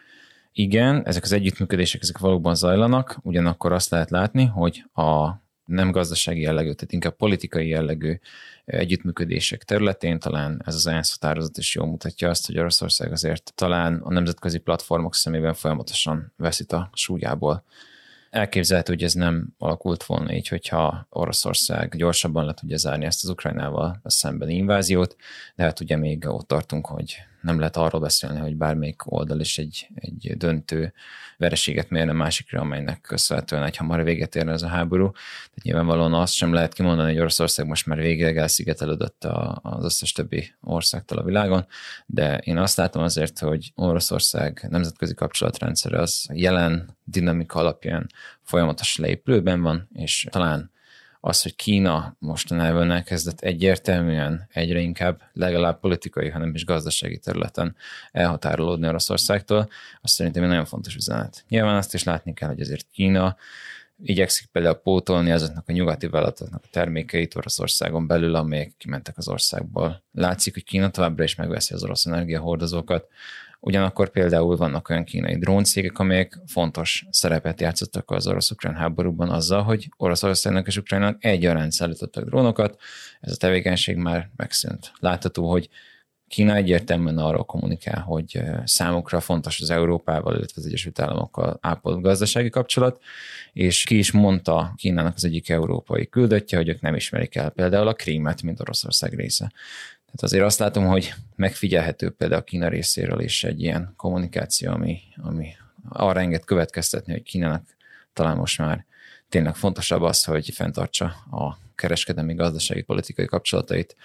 Igen, 0.52 1.06
ezek 1.06 1.24
az 1.24 1.32
együttműködések, 1.32 2.02
ezek 2.02 2.18
valóban 2.18 2.56
zajlanak, 2.56 3.18
ugyanakkor 3.22 3.72
azt 3.72 3.90
lehet 3.90 4.10
látni, 4.10 4.46
hogy 4.46 4.84
a 4.94 5.30
nem 5.66 5.92
gazdasági 5.92 6.42
jellegű, 6.42 6.72
tehát 6.72 6.92
inkább 6.94 7.16
politikai 7.16 7.68
jellegű 7.68 8.20
együttműködések 8.66 9.64
területén 9.64 10.20
talán 10.20 10.62
ez 10.66 10.76
az 10.76 10.88
ENSZ 10.88 11.12
határozat 11.12 11.58
is 11.58 11.76
jól 11.76 11.88
mutatja 11.88 12.30
azt, 12.30 12.46
hogy 12.46 12.60
Oroszország 12.60 13.12
azért 13.12 13.52
talán 13.56 14.02
a 14.04 14.12
nemzetközi 14.12 14.58
platformok 14.58 15.16
szemében 15.16 15.54
folyamatosan 15.54 16.34
veszít 16.38 16.72
a 16.72 16.90
súlyából. 16.94 17.64
Elképzelhető, 18.30 18.94
hogy 18.94 19.04
ez 19.04 19.14
nem 19.14 19.48
alakult 19.58 20.04
volna 20.04 20.34
így, 20.34 20.48
hogyha 20.48 21.08
Oroszország 21.10 21.96
gyorsabban 21.96 22.46
le 22.46 22.54
tudja 22.54 22.78
zárni 22.78 23.06
ezt 23.06 23.24
az 23.24 23.30
Ukrajnával 23.30 24.00
a 24.04 24.10
szembeni 24.10 24.56
inváziót, 24.56 25.16
de 25.56 25.64
hát 25.64 25.80
ugye 25.80 25.98
még 25.98 26.28
ott 26.28 26.48
tartunk, 26.48 26.86
hogy 26.86 27.16
nem 27.42 27.60
lehet 27.60 27.78
arról 27.78 28.02
beszélni, 28.02 28.40
hogy 28.40 28.56
bármelyik 28.56 29.12
oldal 29.12 29.40
is 29.40 29.58
egy, 29.58 29.88
egy 29.96 30.34
döntő 30.38 30.94
vereséget 31.38 31.90
mérne 31.90 32.12
másikra, 32.12 32.60
amelynek 32.60 33.02
köszönhetően 33.02 33.64
egy 33.64 33.78
hamar 33.78 34.04
véget 34.04 34.36
érne 34.36 34.52
ez 34.52 34.62
a 34.62 34.68
háború. 34.68 35.12
Tehát 35.12 35.62
nyilvánvalóan 35.62 36.14
azt 36.14 36.34
sem 36.34 36.54
lehet 36.54 36.74
kimondani, 36.74 37.12
hogy 37.12 37.20
Oroszország 37.20 37.68
most 37.68 37.86
már 37.86 37.98
végleg 37.98 38.38
elszigetelődött 38.38 39.24
az 39.62 39.84
összes 39.84 40.12
többi 40.12 40.54
országtól 40.62 41.18
a 41.18 41.24
világon, 41.24 41.66
de 42.06 42.38
én 42.38 42.58
azt 42.58 42.78
látom 42.78 43.04
azért, 43.04 43.40
hogy 43.40 43.72
Oroszország 43.76 44.68
nemzetközi 44.70 45.14
kapcsolatrendszere 45.14 46.00
az 46.00 46.28
jelen 46.34 46.98
dinamika 47.04 47.60
alapján 47.60 48.08
folyamatos 48.42 48.98
leépülőben 48.98 49.62
van, 49.62 49.90
és 49.94 50.28
talán 50.30 50.72
az, 51.20 51.42
hogy 51.42 51.56
Kína 51.56 52.16
mostanában 52.20 52.92
elkezdett 52.92 53.40
egyértelműen 53.40 54.48
egyre 54.54 54.80
inkább 54.80 55.22
legalább 55.34 55.80
politikai, 55.80 56.30
hanem 56.30 56.56
is 56.56 56.66
gazdasági 56.66 57.18
területen 57.18 57.76
elhatárolódni 58.12 58.88
Oroszországtól, 58.88 59.70
azt 60.02 60.14
szerintem 60.14 60.44
egy 60.44 60.50
nagyon 60.50 60.66
fontos 60.66 60.96
üzenet. 60.96 61.46
Nyilván 61.48 61.76
azt 61.76 61.94
is 61.94 62.04
látni 62.04 62.34
kell, 62.34 62.50
hogy 62.50 62.62
azért 62.62 62.86
Kína 62.92 63.36
igyekszik 64.04 64.48
például 64.52 64.76
pótolni 64.76 65.32
azoknak 65.32 65.70
a 65.70 65.72
nyugati 65.72 66.08
vállalatoknak 66.08 66.62
a 66.64 66.68
termékeit 66.72 67.36
Oroszországon 67.36 68.08
belül, 68.08 68.36
amelyek 68.36 68.74
kimentek 68.78 69.18
az 69.18 69.28
országból. 69.28 70.04
Látszik, 70.12 70.54
hogy 70.54 70.64
Kína 70.64 70.90
továbbra 70.90 71.24
is 71.24 71.36
megveszi 71.36 71.74
az 71.74 71.84
orosz 71.84 72.06
energiahordozókat, 72.06 73.08
Ugyanakkor 73.60 74.10
például 74.10 74.56
vannak 74.56 74.90
olyan 74.90 75.04
kínai 75.04 75.38
dróncégek, 75.38 76.00
amelyek 76.00 76.40
fontos 76.46 77.06
szerepet 77.10 77.62
játszottak 77.62 78.12
az 78.12 78.28
orosz-ukrán 78.28 78.76
háborúban 78.76 79.30
azzal, 79.30 79.62
hogy 79.62 79.90
Oroszországnak 79.98 80.68
és 80.68 80.78
Ukrajnának 80.78 81.24
egyaránt 81.24 81.72
szállítottak 81.72 82.26
drónokat, 82.26 82.82
ez 83.20 83.32
a 83.32 83.38
tevékenység 83.38 83.96
már 83.96 84.30
megszűnt. 84.36 84.92
Látható, 85.00 85.50
hogy 85.50 85.70
Kína 86.28 86.56
egyértelműen 86.56 87.18
arról 87.18 87.46
kommunikál, 87.46 88.02
hogy 88.02 88.42
számukra 88.64 89.20
fontos 89.20 89.62
az 89.62 89.70
Európával, 89.70 90.36
illetve 90.36 90.62
az 90.62 90.66
Egyesült 90.66 91.00
Államokkal 91.00 91.58
ápolt 91.62 92.02
gazdasági 92.02 92.50
kapcsolat, 92.50 93.02
és 93.54 93.84
ki 93.84 93.98
is 93.98 94.12
mondta 94.12 94.74
Kínának 94.76 95.16
az 95.16 95.26
egyik 95.26 95.50
európai 95.50 96.08
küldöttje, 96.08 96.58
hogy 96.58 96.68
ők 96.68 96.82
nem 96.82 96.96
ismerik 96.96 97.36
el 97.36 97.50
például 97.50 97.88
a 97.88 97.94
Krímet, 97.94 98.42
mint 98.42 98.60
Oroszország 98.60 99.14
része. 99.14 99.52
Tehát 100.08 100.24
azért 100.24 100.44
azt 100.44 100.60
látom, 100.60 100.86
hogy 100.86 101.14
megfigyelhető 101.36 102.10
például 102.10 102.42
a 102.42 102.44
Kína 102.44 102.68
részéről 102.68 103.20
is 103.20 103.44
egy 103.44 103.62
ilyen 103.62 103.94
kommunikáció, 103.96 104.72
ami, 104.72 105.00
ami 105.16 105.48
arra 105.90 106.20
enged 106.20 106.46
következtetni, 106.46 107.12
hogy 107.12 107.24
Kínának 107.24 107.64
talán 108.14 108.38
most 108.38 108.58
már 108.58 108.86
tényleg 109.30 109.56
fontosabb 109.56 110.02
az, 110.02 110.24
hogy 110.24 110.50
fenntartsa 110.54 111.06
a 111.32 111.58
kereskedelmi, 111.76 112.34
gazdasági, 112.34 112.82
politikai 112.82 113.26
kapcsolatait 113.26 113.96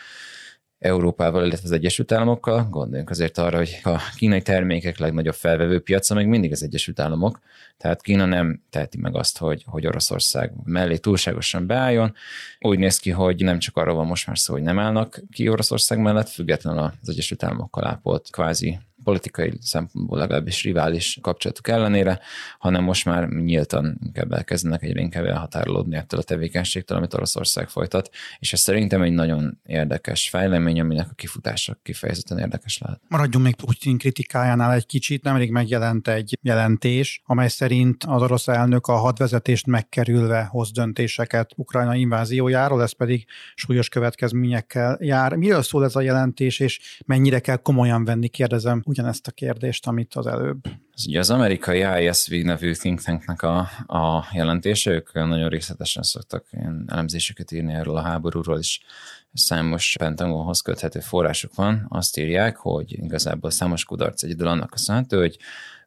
Európával, 0.83 1.47
illetve 1.47 1.65
az 1.65 1.73
Egyesült 1.73 2.13
Államokkal. 2.13 2.67
Gondoljunk 2.71 3.11
azért 3.11 3.39
arra, 3.39 3.57
hogy 3.57 3.81
a 3.83 4.01
kínai 4.17 4.43
termékek 4.43 4.99
legnagyobb 4.99 5.35
felvevő 5.35 5.81
piaca 5.81 6.15
még 6.15 6.27
mindig 6.27 6.53
az 6.53 6.63
Egyesült 6.63 7.01
Államok, 7.01 7.41
tehát 7.77 8.03
Kína 8.03 8.25
nem 8.25 8.63
teheti 8.71 8.99
meg 8.99 9.17
azt, 9.17 9.39
hogy, 9.39 9.65
hogy 9.67 9.87
Oroszország 9.87 10.53
mellé 10.65 10.97
túlságosan 10.97 11.67
beálljon. 11.67 12.15
Úgy 12.61 12.79
néz 12.79 12.99
ki, 12.99 13.11
hogy 13.11 13.45
nem 13.45 13.59
csak 13.59 13.77
arról 13.77 13.95
van 13.95 14.07
most 14.07 14.27
már 14.27 14.39
szó, 14.39 14.53
hogy 14.53 14.63
nem 14.63 14.79
állnak 14.79 15.23
ki 15.33 15.49
Oroszország 15.49 15.99
mellett, 15.99 16.29
függetlenül 16.29 16.93
az 17.03 17.09
Egyesült 17.09 17.43
Államokkal 17.43 17.87
ápolt 17.87 18.29
kvázi 18.31 18.79
politikai 19.05 19.53
szempontból 19.61 20.19
legalábbis 20.19 20.63
rivális 20.63 21.19
kapcsolatuk 21.23 21.69
ellenére, 21.69 22.21
hanem 22.59 22.85
most 22.85 23.05
már 23.05 23.29
nyíltan 23.29 23.99
inkább 24.05 24.33
elkezdenek 24.33 24.83
egyre 24.83 25.01
inkább 25.01 25.25
elhatárolódni 25.25 25.97
ettől 25.97 26.21
a 26.21 26.23
tevékenységtől, 26.23 26.97
amit 26.97 27.15
Oroszország 27.15 27.69
folytat, 27.69 28.11
és 28.39 28.53
ez 28.53 28.61
szerintem 28.61 29.03
egy 29.03 29.13
nagyon 29.13 29.61
érdekes 29.67 30.29
fejlemény, 30.29 30.81
aminek 30.81 31.07
a 31.11 31.15
kifutása 31.15 31.79
kifejezetten 31.83 32.39
érdekes 32.39 32.79
lehet. 32.79 33.01
Maradjunk 33.09 33.45
még 33.45 33.55
Putin 33.55 33.99
kritikájánál 33.99 34.73
egy 34.73 34.87
kicsit, 34.87 35.23
nemrég 35.23 35.51
megjelent 35.51 36.09
egy 36.09 36.39
jelentés, 36.43 37.23
amely 37.25 37.49
szerint 37.49 38.05
az 38.05 38.23
orosz 38.23 38.49
elnök 38.49 38.87
a 38.87 38.93
hadvezetést 38.93 39.67
megkerülve 39.67 40.45
hoz 40.45 40.73
döntéseket 40.73 41.51
Ukrajna 41.57 41.95
inváziójáról, 41.95 42.83
ez 42.83 42.93
pedig 42.93 43.27
súlyos 43.55 43.89
következményekkel 43.89 44.99
jár. 45.01 45.35
Miről 45.35 45.63
szól 45.63 45.85
ez 45.85 45.97
a 45.97 46.01
jelentés, 46.01 46.61
és 46.61 47.01
mennyire 47.07 47.41
kell 47.41 47.57
komolyan 47.57 48.05
venni, 48.05 48.29
kérdezem 48.29 48.83
ugyanezt 48.93 49.27
a 49.27 49.31
kérdést, 49.31 49.87
amit 49.87 50.15
az 50.15 50.27
előbb. 50.27 50.67
Ez 50.95 51.07
ugye 51.07 51.19
az 51.19 51.31
amerikai 51.31 52.07
ISV 52.07 52.33
nevű 52.33 52.73
think 52.73 53.03
tanknek 53.03 53.43
a, 53.43 53.59
a 53.87 54.25
jelentése, 54.33 54.91
ők 54.91 55.13
nagyon 55.13 55.49
részletesen 55.49 56.03
szoktak 56.03 56.45
ilyen 56.51 56.85
elemzéseket 56.87 57.53
írni 57.53 57.73
erről 57.73 57.97
a 57.97 58.03
háborúról, 58.03 58.59
és 58.59 58.81
számos 59.33 59.97
Pentagonhoz 59.99 60.61
köthető 60.61 61.01
források 61.01 61.55
van. 61.55 61.87
Azt 61.89 62.19
írják, 62.19 62.57
hogy 62.57 62.93
igazából 62.93 63.51
számos 63.51 63.85
kudarc 63.85 64.23
egyedül 64.23 64.47
annak 64.47 64.71
köszönhető, 64.71 65.19
hogy 65.19 65.39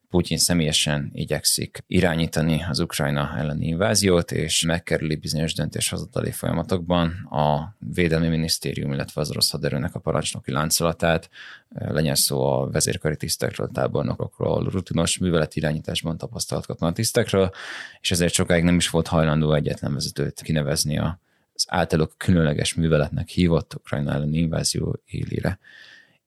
Putyin 0.09 0.37
személyesen 0.37 1.09
igyekszik 1.13 1.83
irányítani 1.87 2.65
az 2.69 2.79
Ukrajna 2.79 3.33
elleni 3.37 3.67
inváziót, 3.67 4.31
és 4.31 4.63
megkerüli 4.65 5.15
bizonyos 5.15 5.53
döntéshozatali 5.53 6.31
folyamatokban 6.31 7.09
a 7.29 7.75
Védelmi 7.93 8.27
Minisztérium, 8.27 8.91
illetve 8.91 9.21
az 9.21 9.29
orosz 9.29 9.51
haderőnek 9.51 9.95
a 9.95 9.99
parancsnoki 9.99 10.51
láncolatát, 10.51 11.29
legyen 11.69 12.15
szó 12.15 12.45
a 12.45 12.69
vezérkari 12.69 13.15
tisztekről, 13.15 13.69
tábornokokról, 13.73 14.63
rutinos 14.63 15.17
művelet 15.17 15.55
irányításban 15.55 16.17
tapasztalat 16.17 16.93
tisztekről, 16.93 17.51
és 18.01 18.11
ezért 18.11 18.33
sokáig 18.33 18.63
nem 18.63 18.75
is 18.75 18.89
volt 18.89 19.07
hajlandó 19.07 19.53
egyetlen 19.53 19.93
vezetőt 19.93 20.41
kinevezni 20.41 20.97
az 20.97 21.65
általuk 21.67 22.13
különleges 22.17 22.73
műveletnek 22.73 23.27
hívott 23.27 23.75
Ukrajna 23.75 24.13
elleni 24.13 24.37
invázió 24.37 25.01
élére. 25.05 25.59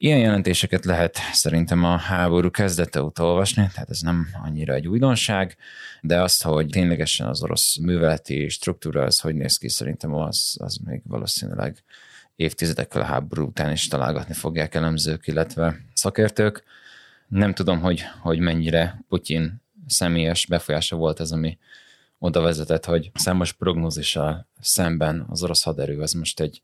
Ilyen 0.00 0.19
jelentéseket 0.19 0.85
lehet 0.85 1.19
szerintem 1.33 1.85
a 1.85 1.97
háború 1.97 2.50
kezdete 2.50 3.02
óta 3.02 3.25
olvasni, 3.25 3.69
tehát 3.75 3.90
ez 3.90 4.00
nem 4.00 4.28
annyira 4.43 4.75
egy 4.75 4.88
újdonság, 4.88 5.57
de 6.00 6.23
azt, 6.23 6.43
hogy 6.43 6.67
ténylegesen 6.67 7.26
az 7.26 7.43
orosz 7.43 7.76
műveleti 7.76 8.49
struktúra 8.49 9.02
az 9.02 9.21
hogy 9.21 9.35
néz 9.35 9.57
ki, 9.57 9.69
szerintem 9.69 10.14
az, 10.14 10.57
az 10.59 10.76
még 10.76 11.00
valószínűleg 11.05 11.83
évtizedekkel 12.37 13.00
a 13.00 13.05
háború 13.05 13.47
után 13.47 13.73
is 13.73 13.88
találgatni 13.88 14.35
fogják 14.35 14.75
elemzők, 14.75 15.26
illetve 15.26 15.81
szakértők. 15.95 16.62
Nem 17.28 17.55
tudom, 17.55 17.81
hogy, 17.81 18.05
hogy 18.21 18.38
mennyire 18.38 19.05
Putyin 19.09 19.62
személyes 19.87 20.47
befolyása 20.47 20.97
volt 20.97 21.21
ez, 21.21 21.31
ami 21.31 21.59
oda 22.19 22.40
vezetett, 22.40 22.85
hogy 22.85 23.11
számos 23.14 23.52
prognózissal 23.52 24.47
szemben 24.61 25.26
az 25.28 25.43
orosz 25.43 25.62
haderő 25.62 26.00
az 26.00 26.12
most 26.12 26.40
egy 26.40 26.62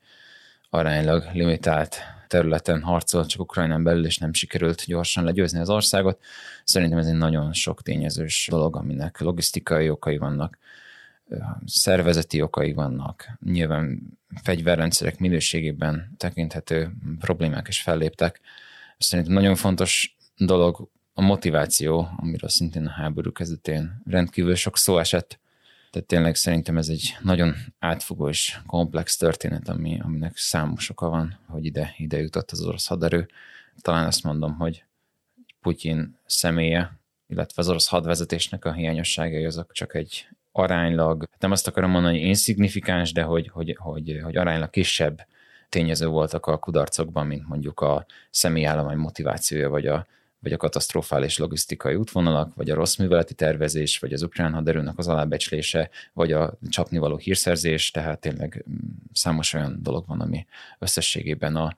aránylag 0.71 1.25
limitált 1.33 1.97
területen 2.35 2.83
harcol, 2.83 3.27
csak 3.27 3.41
Ukrajnán 3.41 3.83
belül, 3.83 4.05
és 4.05 4.19
nem 4.19 4.33
sikerült 4.33 4.85
gyorsan 4.87 5.25
legyőzni 5.25 5.59
az 5.59 5.71
országot. 5.71 6.23
Szerintem 6.65 6.99
ez 6.99 7.07
egy 7.07 7.17
nagyon 7.17 7.53
sok 7.53 7.83
tényezős 7.83 8.47
dolog, 8.51 8.77
aminek 8.77 9.21
logisztikai 9.21 9.91
okai 9.91 10.19
vannak, 10.19 10.59
szervezeti 11.65 12.43
okai 12.43 12.73
vannak, 12.73 13.29
nyilván 13.45 14.03
fegyverrendszerek 14.43 15.19
minőségében 15.19 16.15
tekinthető 16.17 16.93
problémák 17.19 17.69
is 17.69 17.83
felléptek. 17.83 18.41
Szerintem 18.99 19.35
nagyon 19.35 19.55
fontos 19.55 20.17
dolog 20.37 20.89
a 21.13 21.23
motiváció, 21.23 22.09
amiről 22.17 22.51
szintén 22.51 22.87
a 22.87 22.91
háború 22.91 23.33
kezdetén 23.33 24.03
rendkívül 24.07 24.55
sok 24.55 24.77
szó 24.77 24.99
esett, 24.99 25.39
tehát 25.95 26.09
tényleg 26.09 26.35
szerintem 26.35 26.77
ez 26.77 26.89
egy 26.89 27.17
nagyon 27.23 27.55
átfogó 27.79 28.29
és 28.29 28.59
komplex 28.67 29.17
történet, 29.17 29.69
ami, 29.69 30.01
aminek 30.03 30.37
számos 30.37 30.91
oka 30.91 31.09
van, 31.09 31.39
hogy 31.49 31.65
ide, 31.65 31.95
ide 31.97 32.19
jutott 32.19 32.51
az 32.51 32.65
orosz 32.65 32.87
haderő. 32.87 33.29
Talán 33.81 34.07
azt 34.07 34.23
mondom, 34.23 34.55
hogy 34.55 34.85
Putyin 35.61 36.19
személye, 36.27 36.99
illetve 37.27 37.63
az 37.63 37.69
orosz 37.69 37.89
hadvezetésnek 37.89 38.65
a 38.65 38.73
hiányosságai 38.73 39.45
azok 39.45 39.73
csak 39.73 39.95
egy 39.95 40.29
aránylag, 40.53 41.29
nem 41.39 41.51
azt 41.51 41.67
akarom 41.67 41.91
mondani, 41.91 42.19
hogy 42.19 42.29
insignifikáns, 42.29 43.13
de 43.13 43.23
hogy, 43.23 43.49
hogy, 43.49 43.77
hogy, 43.79 44.21
hogy 44.23 44.37
aránylag 44.37 44.71
kisebb 44.71 45.27
tényező 45.69 46.07
voltak 46.07 46.47
a 46.47 46.59
kudarcokban, 46.59 47.27
mint 47.27 47.49
mondjuk 47.49 47.81
a 47.81 48.07
személyállomány 48.31 48.97
motivációja, 48.97 49.71
vagy 49.71 49.87
a, 49.87 50.07
vagy 50.45 50.53
a 50.53 50.57
katasztrofális 50.57 51.39
logisztikai 51.39 51.95
útvonalak, 51.95 52.55
vagy 52.55 52.71
a 52.71 52.75
rossz 52.75 52.97
műveleti 52.97 53.35
tervezés, 53.35 53.99
vagy 53.99 54.13
az 54.13 54.23
ukrán 54.23 54.53
haderőnek 54.53 54.99
az 54.99 55.09
alábecslése, 55.09 55.91
vagy 56.13 56.33
a 56.33 56.59
csapnivaló 56.69 57.17
hírszerzés, 57.17 57.91
tehát 57.91 58.21
tényleg 58.21 58.65
mm, 58.71 58.75
számos 59.13 59.53
olyan 59.53 59.79
dolog 59.83 60.07
van, 60.07 60.21
ami 60.21 60.47
összességében 60.79 61.57
a, 61.57 61.77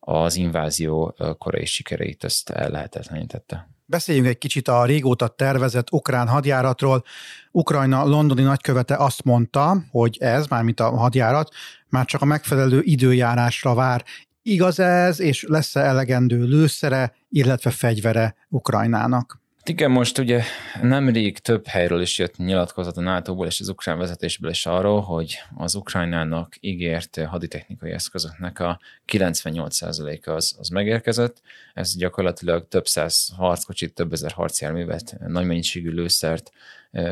az 0.00 0.36
invázió 0.36 1.16
korai 1.38 1.64
sikereit 1.64 2.24
ezt 2.24 2.50
ellehetetlenítette. 2.50 3.68
Beszéljünk 3.84 4.26
egy 4.26 4.38
kicsit 4.38 4.68
a 4.68 4.84
régóta 4.84 5.28
tervezett 5.28 5.92
ukrán 5.92 6.28
hadjáratról. 6.28 7.04
Ukrajna 7.50 8.04
londoni 8.04 8.42
nagykövete 8.42 8.96
azt 8.96 9.24
mondta, 9.24 9.84
hogy 9.90 10.16
ez, 10.20 10.46
mármint 10.46 10.80
a 10.80 10.90
hadjárat, 10.90 11.54
már 11.88 12.04
csak 12.04 12.22
a 12.22 12.24
megfelelő 12.24 12.80
időjárásra 12.82 13.74
vár. 13.74 14.04
Igaz 14.42 14.78
ez, 14.78 15.20
és 15.20 15.44
lesz-e 15.48 15.80
elegendő 15.80 16.44
lőszere, 16.44 17.14
illetve 17.28 17.70
fegyvere 17.70 18.34
Ukrajnának? 18.48 19.40
Hát 19.56 19.68
igen, 19.68 19.90
most 19.90 20.18
ugye 20.18 20.42
nemrég 20.80 21.38
több 21.38 21.66
helyről 21.66 22.00
is 22.00 22.18
jött 22.18 22.36
nyilatkozat 22.36 22.96
a 22.96 23.00
NATO-ból 23.00 23.46
és 23.46 23.60
az 23.60 23.68
ukrán 23.68 23.98
vezetésből 23.98 24.50
is 24.50 24.66
arról, 24.66 25.00
hogy 25.00 25.38
az 25.56 25.74
Ukrajnának 25.74 26.56
ígért 26.60 27.24
haditechnikai 27.24 27.90
eszközöknek 27.90 28.58
a 28.58 28.80
98%-a 29.12 30.30
az, 30.30 30.56
az 30.58 30.68
megérkezett. 30.68 31.42
Ez 31.74 31.96
gyakorlatilag 31.96 32.68
több 32.68 32.86
száz 32.86 33.32
harckocsit, 33.36 33.94
több 33.94 34.12
ezer 34.12 34.32
harcjárművet, 34.32 35.16
nagy 35.26 35.46
mennyiségű 35.46 35.90
lőszert, 35.90 36.50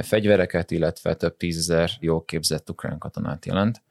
fegyvereket, 0.02 0.70
illetve 0.70 1.14
több 1.14 1.36
tízezer 1.36 1.90
jó 2.00 2.24
képzett 2.24 2.70
ukrán 2.70 2.98
katonát 2.98 3.46
jelent. 3.46 3.82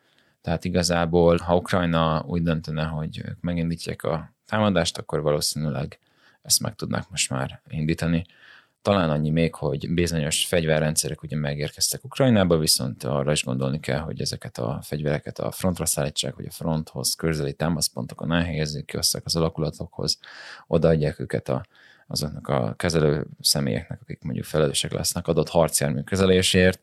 Tehát 0.49 0.65
igazából, 0.65 1.37
ha 1.37 1.55
Ukrajna 1.55 2.23
úgy 2.27 2.43
döntene, 2.43 2.83
hogy 2.83 3.21
ők 3.25 3.41
megindítják 3.41 4.03
a 4.03 4.33
támadást, 4.45 4.97
akkor 4.97 5.21
valószínűleg 5.21 5.99
ezt 6.41 6.59
meg 6.59 6.75
tudnak 6.75 7.09
most 7.09 7.29
már 7.29 7.61
indítani. 7.67 8.25
Talán 8.81 9.09
annyi 9.09 9.29
még, 9.29 9.55
hogy 9.55 9.93
bizonyos 9.93 10.45
fegyverrendszerek 10.45 11.23
ugye 11.23 11.35
megérkeztek 11.35 12.03
Ukrajnába, 12.03 12.57
viszont 12.57 13.03
arra 13.03 13.31
is 13.31 13.43
gondolni 13.43 13.79
kell, 13.79 13.99
hogy 13.99 14.21
ezeket 14.21 14.57
a 14.57 14.79
fegyvereket 14.83 15.39
a 15.39 15.51
frontra 15.51 15.85
szállítsák, 15.85 16.33
hogy 16.33 16.45
a 16.45 16.51
fronthoz 16.51 17.15
közeli 17.15 17.53
támaszpontokon 17.53 18.31
elhelyezzék 18.31 18.85
ki, 18.85 18.97
az 18.97 19.35
alakulatokhoz, 19.35 20.19
odaadják 20.67 21.19
őket 21.19 21.49
a 21.49 21.65
azoknak 22.11 22.47
a 22.47 22.73
kezelő 22.77 23.25
személyeknek, 23.39 23.99
akik 24.01 24.21
mondjuk 24.21 24.45
felelősek 24.45 24.91
lesznek 24.91 25.27
adott 25.27 25.49
harcjármű 25.49 26.01
kezelésért, 26.01 26.79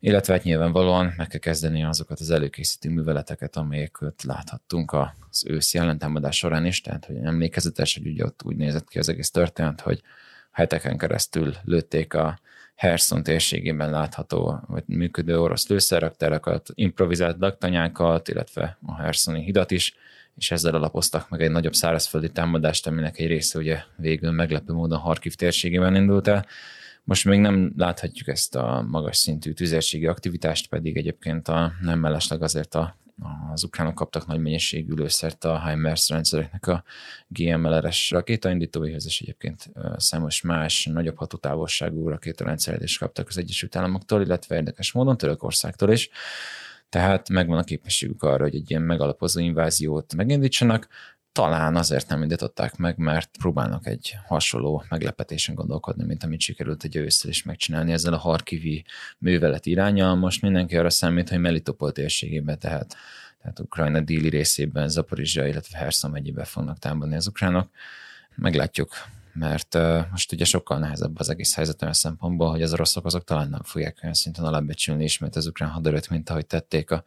illetve 0.00 0.32
hát 0.32 0.42
nyilvánvalóan 0.42 1.14
meg 1.16 1.26
kell 1.26 1.40
kezdeni 1.40 1.84
azokat 1.84 2.20
az 2.20 2.30
előkészítő 2.30 2.90
műveleteket, 2.90 3.56
amelyeket 3.56 4.22
láthattunk 4.22 4.92
az 4.92 5.44
őszi 5.46 5.78
ellentámadás 5.78 6.36
során 6.36 6.66
is, 6.66 6.80
tehát 6.80 7.04
hogy 7.04 7.16
emlékezetes, 7.16 7.94
hogy 7.94 8.06
ugye 8.06 8.24
ott 8.24 8.40
úgy 8.44 8.56
nézett 8.56 8.88
ki 8.88 8.98
az 8.98 9.08
egész 9.08 9.30
történet, 9.30 9.80
hogy 9.80 10.02
heteken 10.50 10.98
keresztül 10.98 11.54
lőtték 11.64 12.14
a 12.14 12.38
Herson 12.74 13.22
térségében 13.22 13.90
látható, 13.90 14.60
vagy 14.66 14.82
működő 14.86 15.40
orosz 15.40 15.68
lőszerraktárakat, 15.68 16.68
improvizált 16.74 17.36
laktanyákat, 17.38 18.28
illetve 18.28 18.78
a 18.86 19.00
Hersoni 19.00 19.42
hidat 19.42 19.70
is, 19.70 19.94
és 20.38 20.50
ezzel 20.50 20.74
alapoztak 20.74 21.28
meg 21.28 21.42
egy 21.42 21.50
nagyobb 21.50 21.74
szárazföldi 21.74 22.30
támadást, 22.30 22.86
aminek 22.86 23.18
egy 23.18 23.26
része 23.26 23.58
ugye 23.58 23.82
végül 23.96 24.30
meglepő 24.30 24.72
módon 24.72 24.98
Harkiv 24.98 25.34
térségében 25.34 25.94
indult 25.94 26.28
el. 26.28 26.46
Most 27.04 27.24
még 27.24 27.40
nem 27.40 27.72
láthatjuk 27.76 28.28
ezt 28.28 28.54
a 28.54 28.86
magas 28.88 29.16
szintű 29.16 29.52
tüzérségi 29.52 30.06
aktivitást, 30.06 30.68
pedig 30.68 30.96
egyébként 30.96 31.48
a 31.48 31.72
nem 31.80 31.98
mellesleg 31.98 32.42
azért 32.42 32.74
a, 32.74 32.96
az 33.52 33.64
ukránok 33.64 33.94
kaptak 33.94 34.26
nagy 34.26 34.40
mennyiségű 34.40 34.94
lőszert 34.94 35.44
a 35.44 35.68
HIMARS 35.68 36.08
rendszereknek 36.08 36.66
a 36.66 36.84
GMLR-es 37.28 38.10
rakétaindítóihoz, 38.10 39.06
és 39.06 39.20
egyébként 39.20 39.70
számos 39.96 40.40
más 40.40 40.84
nagyobb 40.92 41.16
hatótávolságú 41.16 42.08
rakétarendszeret 42.08 42.82
is 42.82 42.98
kaptak 42.98 43.28
az 43.28 43.38
Egyesült 43.38 43.76
Államoktól, 43.76 44.22
illetve 44.22 44.56
érdekes 44.56 44.92
módon 44.92 45.16
Törökországtól 45.16 45.90
is. 45.90 46.10
Tehát 46.88 47.28
megvan 47.28 47.58
a 47.58 47.64
képességük 47.64 48.22
arra, 48.22 48.42
hogy 48.42 48.54
egy 48.54 48.70
ilyen 48.70 48.82
megalapozó 48.82 49.40
inváziót 49.40 50.14
megindítsanak, 50.14 50.88
talán 51.32 51.76
azért 51.76 52.08
nem 52.08 52.22
indították 52.22 52.76
meg, 52.76 52.96
mert 52.96 53.30
próbálnak 53.38 53.86
egy 53.86 54.16
hasonló 54.26 54.84
meglepetésen 54.88 55.54
gondolkodni, 55.54 56.04
mint 56.04 56.24
amit 56.24 56.40
sikerült 56.40 56.84
egy 56.84 56.96
ősszel 56.96 57.30
is 57.30 57.42
megcsinálni 57.42 57.92
ezzel 57.92 58.12
a 58.12 58.18
Harkivi 58.18 58.84
művelet 59.18 59.66
irányal. 59.66 60.14
Most 60.14 60.42
mindenki 60.42 60.76
arra 60.76 60.90
számít, 60.90 61.28
hogy 61.28 61.38
Melitopol 61.38 61.92
térségében, 61.92 62.58
tehát, 62.58 62.96
tehát 63.42 63.60
Ukrajna 63.60 64.00
déli 64.00 64.28
részében, 64.28 64.88
Zaporizsia, 64.88 65.46
illetve 65.46 65.78
Herszon 65.78 66.10
megyébe 66.10 66.44
fognak 66.44 66.78
támadni 66.78 67.16
az 67.16 67.26
ukránok. 67.26 67.70
Meglátjuk, 68.34 68.94
mert 69.38 69.78
most 70.10 70.32
ugye 70.32 70.44
sokkal 70.44 70.78
nehezebb 70.78 71.18
az 71.18 71.30
egész 71.30 71.54
helyzet 71.54 71.82
olyan 71.82 71.94
szempontból, 71.94 72.50
hogy 72.50 72.62
az 72.62 72.72
oroszok 72.72 73.04
azok 73.04 73.24
talán 73.24 73.48
nem 73.48 73.62
fogják 73.62 73.98
olyan 74.02 74.14
szinten 74.14 74.44
alábecsülni 74.44 75.04
ismét 75.04 75.36
az 75.36 75.46
ukrán 75.46 75.70
haderőt, 75.70 76.10
mint 76.10 76.30
ahogy 76.30 76.46
tették 76.46 76.90
a, 76.90 77.04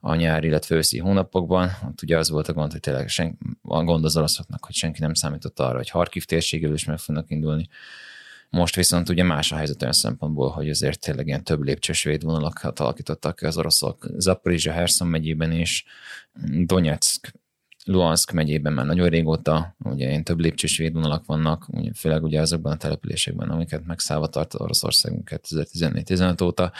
a 0.00 0.14
nyár, 0.14 0.44
illetve 0.44 0.76
őszi 0.76 0.98
hónapokban. 0.98 1.70
Ott 1.88 2.02
ugye 2.02 2.18
az 2.18 2.30
volt 2.30 2.48
a 2.48 2.52
gond, 2.52 2.72
hogy 2.72 2.80
tényleg 2.80 3.08
sen, 3.08 3.38
a 3.62 3.84
gond 3.84 4.04
az 4.04 4.16
oroszoknak, 4.16 4.64
hogy 4.64 4.74
senki 4.74 5.00
nem 5.00 5.14
számított 5.14 5.60
arra, 5.60 5.76
hogy 5.76 5.90
Harkiv 5.90 6.24
térségéből 6.24 6.74
is 6.74 6.84
meg 6.84 6.98
fognak 6.98 7.30
indulni. 7.30 7.68
Most 8.50 8.76
viszont 8.76 9.08
ugye 9.08 9.22
más 9.22 9.52
a 9.52 9.56
helyzet 9.56 9.82
olyan 9.82 9.94
szempontból, 9.94 10.50
hogy 10.50 10.70
azért 10.70 11.00
tényleg 11.00 11.26
ilyen 11.26 11.44
több 11.44 11.62
lépcsős 11.62 12.02
védvonalakat 12.02 12.80
alakítottak 12.80 13.40
az 13.40 13.56
oroszok. 13.56 14.06
Zaporizsia, 14.16 14.72
Herson 14.72 15.08
megyében 15.08 15.52
is, 15.52 15.84
Donetsk 16.64 17.32
Luhansk 17.84 18.32
megyében 18.32 18.72
már 18.72 18.86
nagyon 18.86 19.08
régóta, 19.08 19.74
ugye 19.78 20.10
én 20.10 20.24
több 20.24 20.38
lépcsős 20.38 20.76
védvonalak 20.76 21.26
vannak, 21.26 21.66
főleg 21.94 22.22
ugye 22.22 22.40
azokban 22.40 22.72
a 22.72 22.76
településekben, 22.76 23.48
amiket 23.48 23.86
megszállva 23.86 24.26
tart 24.26 24.60
Oroszországunk 24.60 25.30
2014-15 25.30 26.44
óta. 26.44 26.72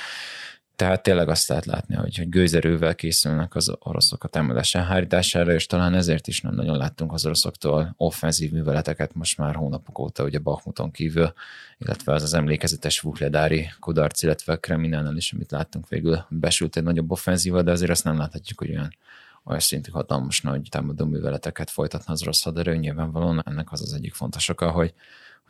Tehát 0.76 1.02
tényleg 1.02 1.28
azt 1.28 1.48
lehet 1.48 1.64
látni, 1.64 1.94
hogy, 1.94 2.16
hogy 2.16 2.28
gőzerővel 2.28 2.94
készülnek 2.94 3.54
az 3.54 3.74
oroszok 3.78 4.24
a 4.24 4.28
támadás 4.28 4.74
elhárítására, 4.74 5.52
és 5.52 5.66
talán 5.66 5.94
ezért 5.94 6.26
is 6.26 6.40
nem 6.40 6.54
nagyon 6.54 6.76
láttunk 6.76 7.12
az 7.12 7.24
oroszoktól 7.24 7.94
offenzív 7.96 8.52
műveleteket 8.52 9.14
most 9.14 9.38
már 9.38 9.54
hónapok 9.54 9.98
óta, 9.98 10.24
ugye 10.24 10.38
Bakhmuton 10.38 10.90
kívül, 10.90 11.32
illetve 11.78 12.12
az 12.12 12.22
az 12.22 12.34
emlékezetes 12.34 13.00
Vukledári 13.00 13.70
kudarc, 13.80 14.22
illetve 14.22 14.56
Kreminánál 14.56 15.16
is, 15.16 15.32
amit 15.32 15.50
láttunk 15.50 15.88
végül, 15.88 16.24
besült 16.28 16.76
egy 16.76 16.82
nagyobb 16.82 17.10
offenzíva, 17.10 17.62
de 17.62 17.70
azért 17.70 17.90
azt 17.90 18.04
nem 18.04 18.18
láthatjuk, 18.18 18.58
hogy 18.58 18.70
olyan 18.70 18.94
olyan 19.44 19.60
szintű 19.60 19.90
hatalmas 19.90 20.40
nagy 20.40 20.66
támadó 20.70 21.04
műveleteket 21.04 21.70
folytatna 21.70 22.12
az 22.12 22.22
orosz 22.22 22.42
haderő. 22.42 22.76
Nyilvánvalóan 22.76 23.42
ennek 23.46 23.72
az 23.72 23.82
az 23.82 23.92
egyik 23.92 24.14
fontos 24.14 24.48
oka, 24.48 24.70
hogy 24.70 24.94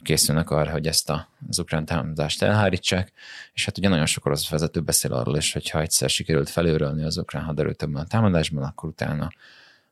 készülnek 0.02 0.50
arra, 0.50 0.70
hogy 0.70 0.87
ezt 0.87 1.12
az 1.48 1.59
ukrán 1.59 1.85
támadást 1.85 2.42
elhárítsák, 2.42 3.12
és 3.52 3.64
hát 3.64 3.78
ugye 3.78 3.88
nagyon 3.88 4.07
sok 4.07 4.24
orosz 4.24 4.48
vezető 4.48 4.81
beszél 4.81 5.12
arról 5.12 5.37
is, 5.37 5.52
hogy 5.52 5.70
ha 5.70 5.81
egyszer 5.81 6.11
sikerült 6.11 6.48
felőrölni 6.48 7.02
az 7.02 7.18
ukrán 7.18 7.44
haderőt 7.44 7.83
ebben 7.83 8.02
a 8.02 8.07
támadásban, 8.07 8.62
akkor 8.62 8.88
utána 8.88 9.31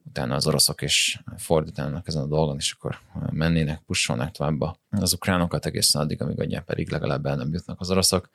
utána 0.04 0.34
az 0.34 0.46
oroszok 0.46 0.82
is 0.82 1.22
fordítanak 1.36 2.08
ezen 2.08 2.22
a 2.22 2.26
dolgon, 2.26 2.56
és 2.56 2.72
akkor 2.72 2.98
mennének, 3.30 3.80
pusolnak 3.86 4.30
tovább 4.30 4.76
az 4.90 5.12
ukránokat 5.12 5.66
egészen 5.66 6.02
addig, 6.02 6.22
amíg 6.22 6.40
adják 6.40 6.64
pedig 6.64 6.90
legalább 6.90 7.26
el 7.26 7.36
nem 7.36 7.52
jutnak 7.52 7.80
az 7.80 7.90
oroszok. 7.90 8.30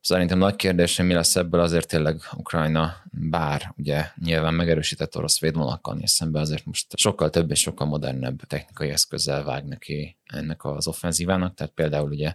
Szerintem 0.00 0.38
nagy 0.38 0.56
kérdés, 0.56 0.96
hogy 0.96 1.06
mi 1.06 1.12
lesz 1.12 1.36
ebből, 1.36 1.60
azért 1.60 1.88
tényleg 1.88 2.20
Ukrajna, 2.36 2.96
bár 3.10 3.74
ugye 3.76 4.04
nyilván 4.24 4.54
megerősített 4.54 5.16
orosz 5.16 5.40
védvonalakkal 5.40 5.94
néz 5.94 6.10
szembe, 6.10 6.40
azért 6.40 6.64
most 6.64 6.86
sokkal 6.96 7.30
több 7.30 7.50
és 7.50 7.60
sokkal 7.60 7.86
modernebb 7.86 8.40
technikai 8.46 8.90
eszközzel 8.90 9.44
vág 9.44 9.64
neki 9.64 10.16
ennek 10.26 10.64
az 10.64 10.86
offenzívának, 10.86 11.54
tehát 11.54 11.72
például 11.72 12.10
ugye 12.10 12.32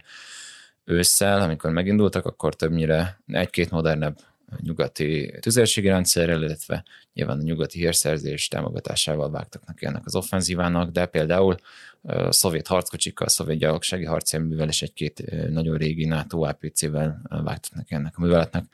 ősszel, 0.84 1.40
amikor 1.40 1.70
megindultak, 1.70 2.24
akkor 2.24 2.54
többnyire 2.54 3.20
egy-két 3.26 3.70
modernebb 3.70 4.18
nyugati 4.60 5.34
tüzérségi 5.40 5.88
rendszerrel, 5.88 6.42
illetve 6.42 6.84
nyilván 7.12 7.38
a 7.38 7.42
nyugati 7.42 7.78
hírszerzés 7.78 8.48
támogatásával 8.48 9.30
vágtak 9.30 9.66
neki 9.66 9.86
ennek 9.86 10.06
az 10.06 10.14
offenzívának, 10.14 10.90
de 10.90 11.06
például 11.06 11.56
a 12.02 12.32
szovjet 12.32 12.66
harckocsikkal, 12.66 13.26
a 13.26 13.30
szovjet 13.30 13.58
gyalogsági 13.58 14.04
harcjárművel 14.04 14.68
és 14.68 14.82
egy-két 14.82 15.22
nagyon 15.50 15.76
régi 15.76 16.04
NATO 16.04 16.42
APC-vel 16.42 17.20
vágtak 17.28 17.74
neki 17.74 17.94
ennek 17.94 18.16
a 18.16 18.20
műveletnek. 18.20 18.64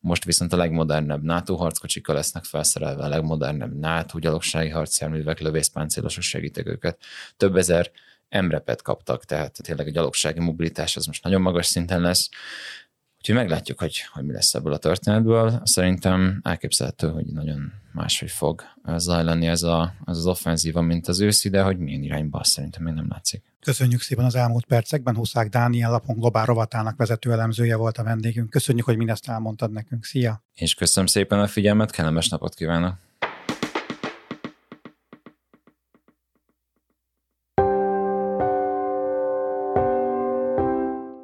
Most 0.00 0.24
viszont 0.24 0.52
a 0.52 0.56
legmodernebb 0.56 1.22
NATO 1.22 1.54
harckocsikkal 1.56 2.14
lesznek 2.14 2.44
felszerelve, 2.44 3.04
a 3.04 3.08
legmodernebb 3.08 3.78
NATO 3.78 4.18
gyalogsági 4.18 4.68
harcjárművek, 4.68 5.40
lövészpáncélosok 5.40 6.22
segítek 6.22 6.66
őket. 6.66 6.98
Több 7.36 7.56
ezer 7.56 7.90
emrepet 8.28 8.82
kaptak, 8.82 9.24
tehát 9.24 9.58
tényleg 9.62 9.86
a 9.86 9.90
gyalogsági 9.90 10.40
mobilitás 10.40 10.96
az 10.96 11.06
most 11.06 11.24
nagyon 11.24 11.40
magas 11.40 11.66
szinten 11.66 12.00
lesz. 12.00 12.28
Úgyhogy 13.18 13.34
meglátjuk, 13.34 13.78
hogy, 13.78 14.00
hogy 14.12 14.24
mi 14.24 14.32
lesz 14.32 14.54
ebből 14.54 14.72
a 14.72 14.78
történetből. 14.78 15.60
Szerintem 15.64 16.40
elképzelhető, 16.42 17.08
hogy 17.08 17.26
nagyon 17.26 17.72
máshogy 17.92 18.30
fog 18.30 18.62
zajlani 18.96 19.46
ez, 19.46 19.62
a, 19.62 19.94
ez 20.06 20.16
az 20.16 20.26
offenzíva, 20.26 20.80
mint 20.80 21.08
az 21.08 21.20
őszi, 21.20 21.48
de 21.48 21.62
hogy 21.62 21.78
milyen 21.78 22.02
irányba, 22.02 22.44
szerintem 22.44 22.82
még 22.82 22.94
nem 22.94 23.06
látszik. 23.08 23.42
Köszönjük 23.60 24.00
szépen 24.00 24.24
az 24.24 24.34
elmúlt 24.34 24.64
percekben. 24.64 25.16
Huszák 25.16 25.48
Dániel 25.48 25.90
lapon 25.90 26.18
globál 26.18 26.44
rovatának 26.44 26.96
vezető 26.96 27.32
elemzője 27.32 27.76
volt 27.76 27.98
a 27.98 28.02
vendégünk. 28.02 28.50
Köszönjük, 28.50 28.84
hogy 28.84 28.96
mindezt 28.96 29.28
elmondtad 29.28 29.72
nekünk. 29.72 30.04
Szia! 30.04 30.42
És 30.54 30.74
köszönöm 30.74 31.06
szépen 31.06 31.40
a 31.40 31.46
figyelmet, 31.46 31.90
kellemes 31.90 32.28
napot 32.28 32.54
kívánok! 32.54 33.07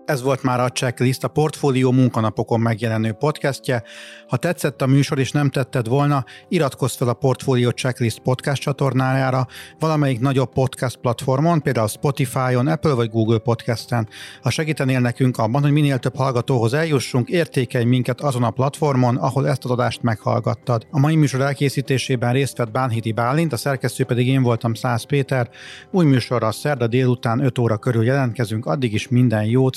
Ez 0.05 0.23
volt 0.23 0.43
már 0.43 0.61
a 0.61 0.69
Checklist, 0.69 1.25
a 1.25 1.29
Portfólió 1.29 1.93
munkanapokon 1.93 2.61
megjelenő 2.61 3.13
podcastje. 3.13 3.83
Ha 4.29 4.37
tetszett 4.37 4.83
a 4.83 4.87
műsor 4.87 5.19
és 5.19 5.31
nem 5.31 5.51
tetted 5.51 5.89
volna, 5.89 6.25
iratkozz 6.49 6.97
fel 6.97 7.09
a 7.09 7.13
Portfólió 7.13 7.71
Checklist 7.71 8.19
podcast 8.19 8.63
csatornájára, 8.63 9.47
valamelyik 9.79 10.21
nagyobb 10.21 10.53
podcast 10.53 10.97
platformon, 10.97 11.63
például 11.63 11.89
Spotify-on, 11.89 12.67
Apple 12.67 12.95
vagy 12.95 13.11
Google 13.11 13.39
Podcasten. 13.39 14.09
Ha 14.43 14.51
segítenél 14.51 15.01
nekünk 15.01 15.39
abban, 15.39 15.63
hogy 15.63 15.73
minél 15.73 15.99
több 15.99 16.17
hallgatóhoz 16.17 16.75
eljussunk, 16.75 17.29
értékelj 17.29 17.85
minket 17.85 18.21
azon 18.21 18.43
a 18.43 18.51
platformon, 18.51 19.17
ahol 19.17 19.49
ezt 19.49 19.65
az 19.65 19.71
adást 19.71 20.03
meghallgattad. 20.03 20.87
A 20.91 20.99
mai 20.99 21.17
műsor 21.17 21.41
elkészítésében 21.41 22.33
részt 22.33 22.57
vett 22.57 22.71
Bánhidi 22.71 23.13
Bálint, 23.13 23.53
a 23.53 23.57
szerkesztő 23.57 24.05
pedig 24.05 24.27
én 24.27 24.43
voltam 24.43 24.75
Szász 24.75 25.05
Péter. 25.05 25.49
Új 25.91 26.05
műsorra 26.05 26.53
szerda 26.53 26.87
délután 26.87 27.45
5 27.45 27.59
óra 27.59 27.77
körül 27.77 28.05
jelentkezünk, 28.05 28.67
addig 28.67 28.93
is 28.93 29.09
minden 29.09 29.45
jót, 29.45 29.77